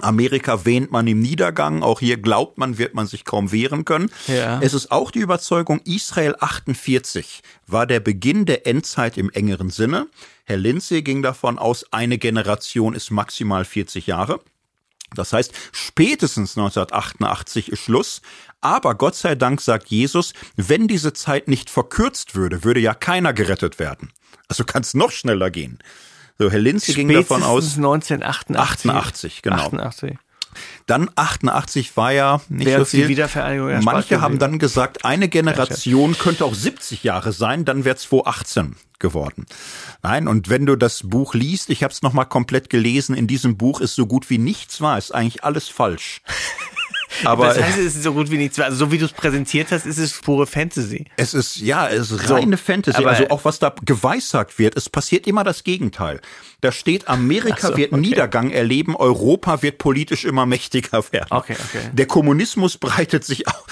[0.00, 4.10] Amerika wähnt man im Niedergang, auch hier glaubt man, wird man sich kaum wehren können.
[4.26, 4.60] Ja.
[4.60, 10.08] Es ist auch die Überzeugung, Israel 48 war der Beginn der Endzeit im engeren Sinne.
[10.44, 14.40] Herr Lindsay ging davon aus, eine Generation ist maximal 40 Jahre.
[15.14, 18.20] Das heißt, spätestens 1988 ist Schluss.
[18.60, 23.32] Aber Gott sei Dank sagt Jesus, wenn diese Zeit nicht verkürzt würde, würde ja keiner
[23.32, 24.12] gerettet werden.
[24.48, 25.78] Also kann es noch schneller gehen.
[26.38, 27.76] So, Herr Linze ging davon aus.
[27.76, 28.90] 1988.
[28.90, 29.56] 88, genau.
[29.56, 30.18] 88.
[30.86, 33.04] Dann 88 war ja nicht Während so viel.
[33.04, 37.96] Die Wiedervereinigung Manche haben dann gesagt, eine Generation könnte auch 70 Jahre sein, dann wäre
[37.96, 39.46] 2018 geworden.
[40.02, 43.56] Nein, und wenn du das Buch liest, ich habe es nochmal komplett gelesen, in diesem
[43.56, 46.22] Buch ist so gut wie nichts wahr, ist eigentlich alles falsch.
[47.24, 48.58] Aber das heißt, es ist so gut wie nichts.
[48.58, 51.06] Also so wie du es präsentiert hast, ist es pure Fantasy.
[51.16, 53.04] Es ist ja, es ist reine so, Fantasy.
[53.04, 56.20] Also auch was da geweissagt wird, es passiert immer das Gegenteil.
[56.60, 58.00] Da steht, Amerika so, wird okay.
[58.00, 61.28] Niedergang erleben, Europa wird politisch immer mächtiger werden.
[61.30, 61.90] Okay, okay.
[61.92, 63.66] Der Kommunismus breitet sich auch.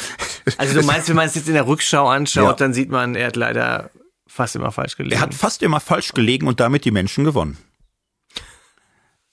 [0.59, 2.53] Also du meinst, wenn man es jetzt in der Rückschau anschaut, ja.
[2.53, 3.91] dann sieht man, er hat leider
[4.27, 5.17] fast immer falsch gelegen.
[5.17, 7.59] Er hat fast immer falsch gelegen und damit die Menschen gewonnen.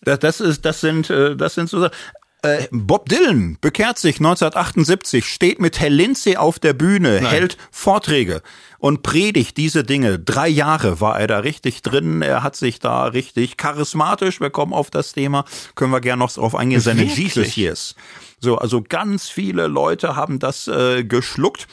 [0.02, 1.90] Das, das ist, das sind, äh, das sind so.
[2.42, 7.26] Äh, Bob Dylan bekehrt sich 1978, steht mit Herr Lindsay auf der Bühne, Nein.
[7.26, 8.42] hält Vorträge
[8.78, 10.20] und predigt diese Dinge.
[10.20, 12.22] Drei Jahre war er da richtig drin.
[12.22, 14.40] Er hat sich da richtig charismatisch.
[14.40, 15.44] Wir kommen auf das Thema,
[15.76, 16.80] können wir gerne noch drauf eingehen.
[16.80, 17.36] Seine Wirklich?
[17.36, 17.96] Jesus Years.
[18.40, 21.68] So, also ganz viele Leute haben das äh, geschluckt.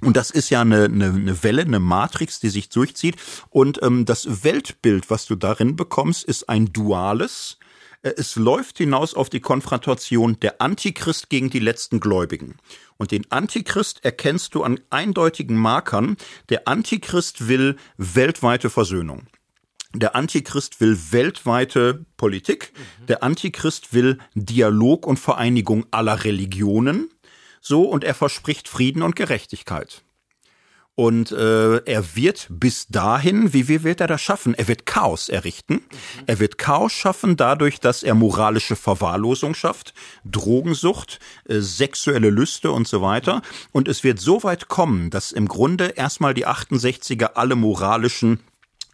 [0.00, 3.16] Und das ist ja eine, eine, eine Welle, eine Matrix, die sich durchzieht.
[3.50, 7.57] Und ähm, das Weltbild, was du darin bekommst, ist ein duales
[8.02, 12.56] es läuft hinaus auf die Konfrontation der Antichrist gegen die letzten Gläubigen.
[12.96, 16.16] Und den Antichrist erkennst du an eindeutigen Markern.
[16.48, 19.26] Der Antichrist will weltweite Versöhnung.
[19.94, 22.72] Der Antichrist will weltweite Politik.
[23.08, 27.10] Der Antichrist will Dialog und Vereinigung aller Religionen.
[27.60, 30.02] So, und er verspricht Frieden und Gerechtigkeit.
[30.98, 34.54] Und äh, er wird bis dahin, wie, wie wird er das schaffen?
[34.54, 35.74] Er wird Chaos errichten.
[35.74, 35.80] Mhm.
[36.26, 39.94] Er wird Chaos schaffen dadurch, dass er moralische Verwahrlosung schafft,
[40.24, 43.42] Drogensucht, äh, sexuelle Lüste und so weiter.
[43.70, 48.40] Und es wird so weit kommen, dass im Grunde erstmal die 68er alle moralischen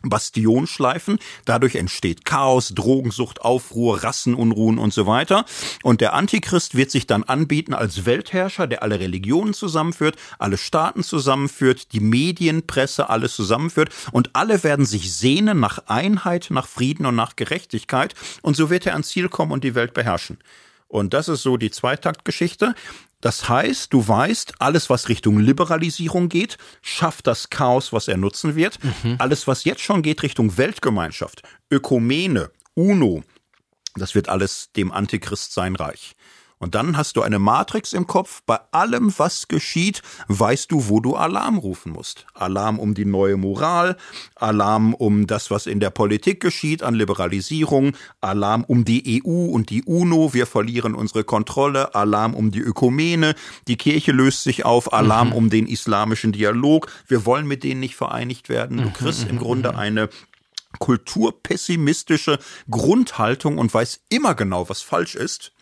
[0.08, 1.18] Bastionschleifen.
[1.44, 5.44] Dadurch entsteht Chaos, Drogensucht, Aufruhr, Rassenunruhen und so weiter.
[5.82, 11.02] Und der Antichrist wird sich dann anbieten als Weltherrscher, der alle Religionen zusammenführt, alle Staaten
[11.02, 13.90] zusammenführt, die Medien, Presse, alles zusammenführt.
[14.12, 18.14] Und alle werden sich sehnen nach Einheit, nach Frieden und nach Gerechtigkeit.
[18.42, 20.38] Und so wird er ans Ziel kommen und die Welt beherrschen.
[20.94, 22.74] Und das ist so die Zweitaktgeschichte.
[23.24, 28.54] Das heißt, du weißt, alles, was Richtung Liberalisierung geht, schafft das Chaos, was er nutzen
[28.54, 28.78] wird.
[28.84, 29.16] Mhm.
[29.16, 33.24] Alles, was jetzt schon geht Richtung Weltgemeinschaft, Ökumene, UNO,
[33.94, 36.16] das wird alles dem Antichrist sein Reich.
[36.64, 38.40] Und dann hast du eine Matrix im Kopf.
[38.46, 42.24] Bei allem, was geschieht, weißt du, wo du Alarm rufen musst.
[42.32, 43.98] Alarm um die neue Moral,
[44.34, 47.92] Alarm um das, was in der Politik geschieht an Liberalisierung,
[48.22, 53.34] Alarm um die EU und die UNO, wir verlieren unsere Kontrolle, Alarm um die Ökumene,
[53.68, 55.34] die Kirche löst sich auf, Alarm mhm.
[55.34, 58.78] um den islamischen Dialog, wir wollen mit denen nicht vereinigt werden.
[58.78, 59.78] Du mhm, kriegst im mhm, Grunde mhm.
[59.78, 60.08] eine
[60.78, 62.38] kulturpessimistische
[62.70, 65.52] Grundhaltung und weiß immer genau, was falsch ist.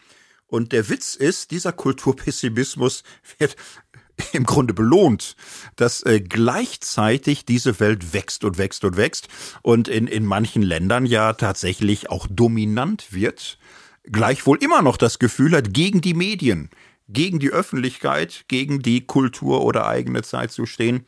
[0.53, 3.05] Und der Witz ist, dieser Kulturpessimismus
[3.39, 3.57] wird
[4.35, 5.35] im Grunde belohnt,
[5.77, 9.29] dass äh, gleichzeitig diese Welt wächst und wächst und wächst
[9.63, 13.59] und in, in manchen Ländern ja tatsächlich auch dominant wird,
[14.05, 16.69] gleichwohl immer noch das Gefühl hat, gegen die Medien,
[17.09, 21.07] gegen die Öffentlichkeit, gegen die Kultur oder eigene Zeit zu stehen.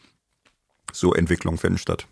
[0.91, 2.09] So Entwicklungen finden statt.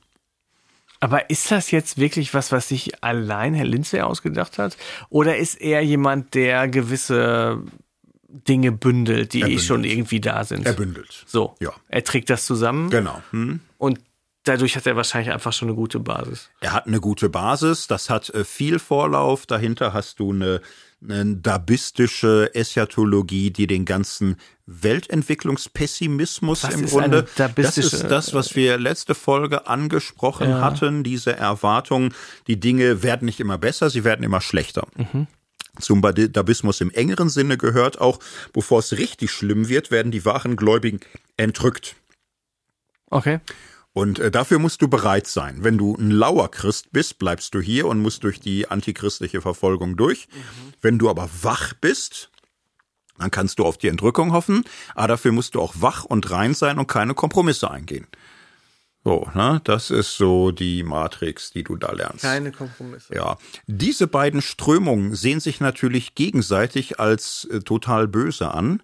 [1.02, 4.76] Aber ist das jetzt wirklich was, was sich allein Herr Lindsay ausgedacht hat?
[5.08, 7.60] Oder ist er jemand, der gewisse
[8.28, 9.62] Dinge bündelt, die bündelt.
[9.62, 10.64] schon irgendwie da sind?
[10.64, 11.24] Er bündelt.
[11.26, 11.56] So.
[11.58, 11.72] Ja.
[11.88, 12.88] Er trägt das zusammen.
[12.88, 13.20] Genau.
[13.32, 13.58] Hm.
[13.78, 13.98] Und
[14.44, 16.50] dadurch hat er wahrscheinlich einfach schon eine gute Basis.
[16.60, 19.44] Er hat eine gute Basis, das hat äh, viel Vorlauf.
[19.46, 20.60] Dahinter hast du eine
[21.02, 24.36] dabistische Eschatologie, die den ganzen
[24.66, 27.26] Weltentwicklungspessimismus was im Grunde.
[27.56, 30.60] Das ist das, was wir letzte Folge angesprochen ja.
[30.60, 32.14] hatten, diese Erwartung,
[32.46, 34.86] die Dinge werden nicht immer besser, sie werden immer schlechter.
[34.96, 35.26] Mhm.
[35.80, 38.18] Zum Dabismus im engeren Sinne gehört auch,
[38.52, 41.00] bevor es richtig schlimm wird, werden die wahren Gläubigen
[41.36, 41.96] entrückt.
[43.10, 43.40] Okay.
[43.94, 45.64] Und äh, dafür musst du bereit sein.
[45.64, 49.96] Wenn du ein lauer Christ bist, bleibst du hier und musst durch die antichristliche Verfolgung
[49.96, 50.28] durch.
[50.32, 50.72] Mhm.
[50.80, 52.30] Wenn du aber wach bist,
[53.18, 54.64] dann kannst du auf die Entrückung hoffen,
[54.94, 58.06] aber dafür musst du auch wach und rein sein und keine Kompromisse eingehen.
[59.04, 62.22] So, ne, das ist so die Matrix, die du da lernst.
[62.22, 63.14] Keine Kompromisse.
[63.14, 63.36] Ja.
[63.66, 68.82] Diese beiden Strömungen sehen sich natürlich gegenseitig als äh, total böse an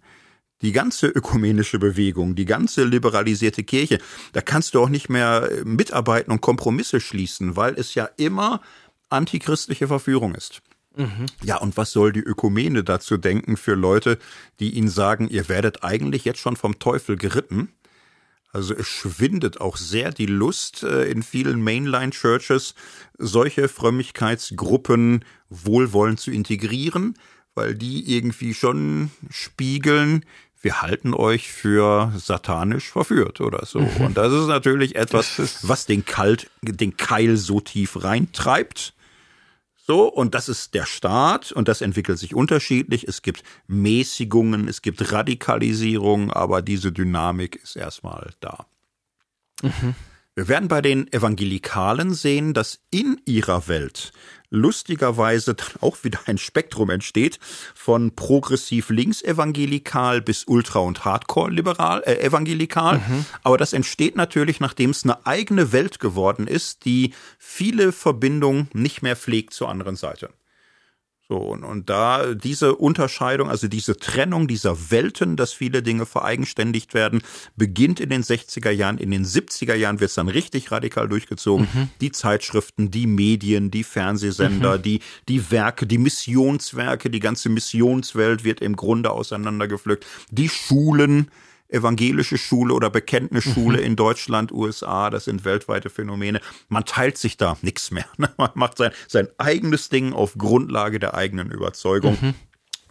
[0.62, 3.98] die ganze ökumenische Bewegung, die ganze liberalisierte Kirche,
[4.32, 8.60] da kannst du auch nicht mehr äh, mitarbeiten und Kompromisse schließen, weil es ja immer
[9.08, 10.62] antichristliche Verführung ist.
[10.96, 11.26] Mhm.
[11.44, 14.18] Ja, und was soll die Ökumene dazu denken für Leute,
[14.58, 17.68] die ihnen sagen, ihr werdet eigentlich jetzt schon vom Teufel geritten?
[18.50, 22.74] Also es schwindet auch sehr die Lust äh, in vielen Mainline-Churches,
[23.18, 27.14] solche Frömmigkeitsgruppen wohlwollend zu integrieren,
[27.54, 30.24] weil die irgendwie schon spiegeln,
[30.60, 33.80] wir halten euch für satanisch verführt oder so.
[33.80, 34.06] Mhm.
[34.06, 38.94] Und das ist natürlich etwas, was den Kalt, den Keil so tief reintreibt.
[39.76, 43.08] So, und das ist der Staat und das entwickelt sich unterschiedlich.
[43.08, 48.66] Es gibt Mäßigungen, es gibt Radikalisierung, aber diese Dynamik ist erstmal da.
[49.62, 49.94] Mhm.
[50.38, 54.12] Wir werden bei den Evangelikalen sehen, dass in ihrer Welt
[54.50, 57.40] lustigerweise dann auch wieder ein Spektrum entsteht
[57.74, 63.26] von progressiv links evangelikal bis ultra und hardcore liberal äh, evangelikal, mhm.
[63.42, 69.02] aber das entsteht natürlich, nachdem es eine eigene Welt geworden ist, die viele Verbindungen nicht
[69.02, 70.30] mehr pflegt zur anderen Seite.
[71.30, 76.94] So, und, und da diese Unterscheidung, also diese Trennung dieser Welten, dass viele Dinge vereigenständigt
[76.94, 77.20] werden,
[77.54, 78.96] beginnt in den 60er Jahren.
[78.96, 81.68] In den 70er Jahren wird es dann richtig radikal durchgezogen.
[81.70, 81.90] Mhm.
[82.00, 84.82] Die Zeitschriften, die Medien, die Fernsehsender, mhm.
[84.82, 90.06] die, die Werke, die Missionswerke, die ganze Missionswelt wird im Grunde auseinandergepflückt.
[90.30, 91.30] Die Schulen,
[91.68, 93.84] evangelische Schule oder Bekenntnisschule mhm.
[93.84, 96.40] in Deutschland, USA, das sind weltweite Phänomene.
[96.68, 98.06] Man teilt sich da nichts mehr.
[98.16, 98.30] Ne?
[98.36, 102.34] Man macht sein, sein eigenes Ding auf Grundlage der eigenen Überzeugung mhm.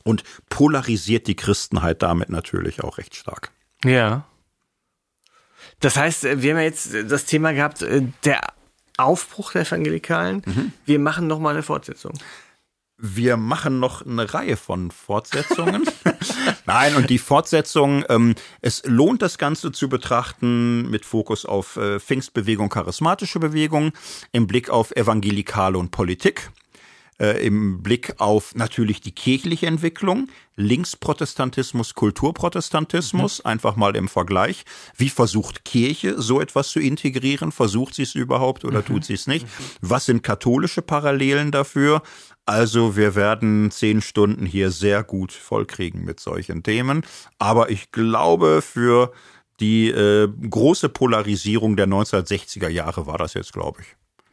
[0.03, 3.51] und polarisiert die Christenheit damit natürlich auch recht stark.
[3.83, 4.25] Ja.
[5.79, 8.41] Das heißt, äh, wir haben ja jetzt das Thema gehabt, äh, der
[8.97, 10.41] Aufbruch der Evangelikalen.
[10.45, 10.73] Mhm.
[10.85, 12.13] Wir machen nochmal eine Fortsetzung.
[12.99, 15.87] Wir machen noch eine Reihe von Fortsetzungen.
[16.65, 21.99] Nein, und die Fortsetzung, ähm, es lohnt das Ganze zu betrachten mit Fokus auf äh,
[21.99, 23.91] Pfingstbewegung, charismatische Bewegung,
[24.31, 26.49] im Blick auf Evangelikale und Politik,
[27.19, 33.49] äh, im Blick auf natürlich die kirchliche Entwicklung, Linksprotestantismus, Kulturprotestantismus, mhm.
[33.49, 34.65] einfach mal im Vergleich.
[34.95, 37.51] Wie versucht Kirche so etwas zu integrieren?
[37.51, 38.85] Versucht sie es überhaupt oder mhm.
[38.85, 39.45] tut sie es nicht?
[39.45, 39.63] Mhm.
[39.81, 42.01] Was sind katholische Parallelen dafür?
[42.47, 47.03] Also wir werden zehn Stunden hier sehr gut vollkriegen mit solchen Themen.
[47.39, 49.11] Aber ich glaube, für
[49.59, 53.87] die äh, große Polarisierung der 1960er Jahre war das jetzt, glaube ich.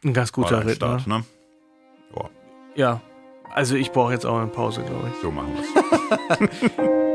[0.05, 1.25] Ein ganz guter Ritt, Start, ne?
[2.15, 2.29] Ja.
[2.75, 3.01] ja,
[3.53, 5.21] also ich brauche jetzt auch eine Pause, glaube ich.
[5.21, 7.09] So machen wir es.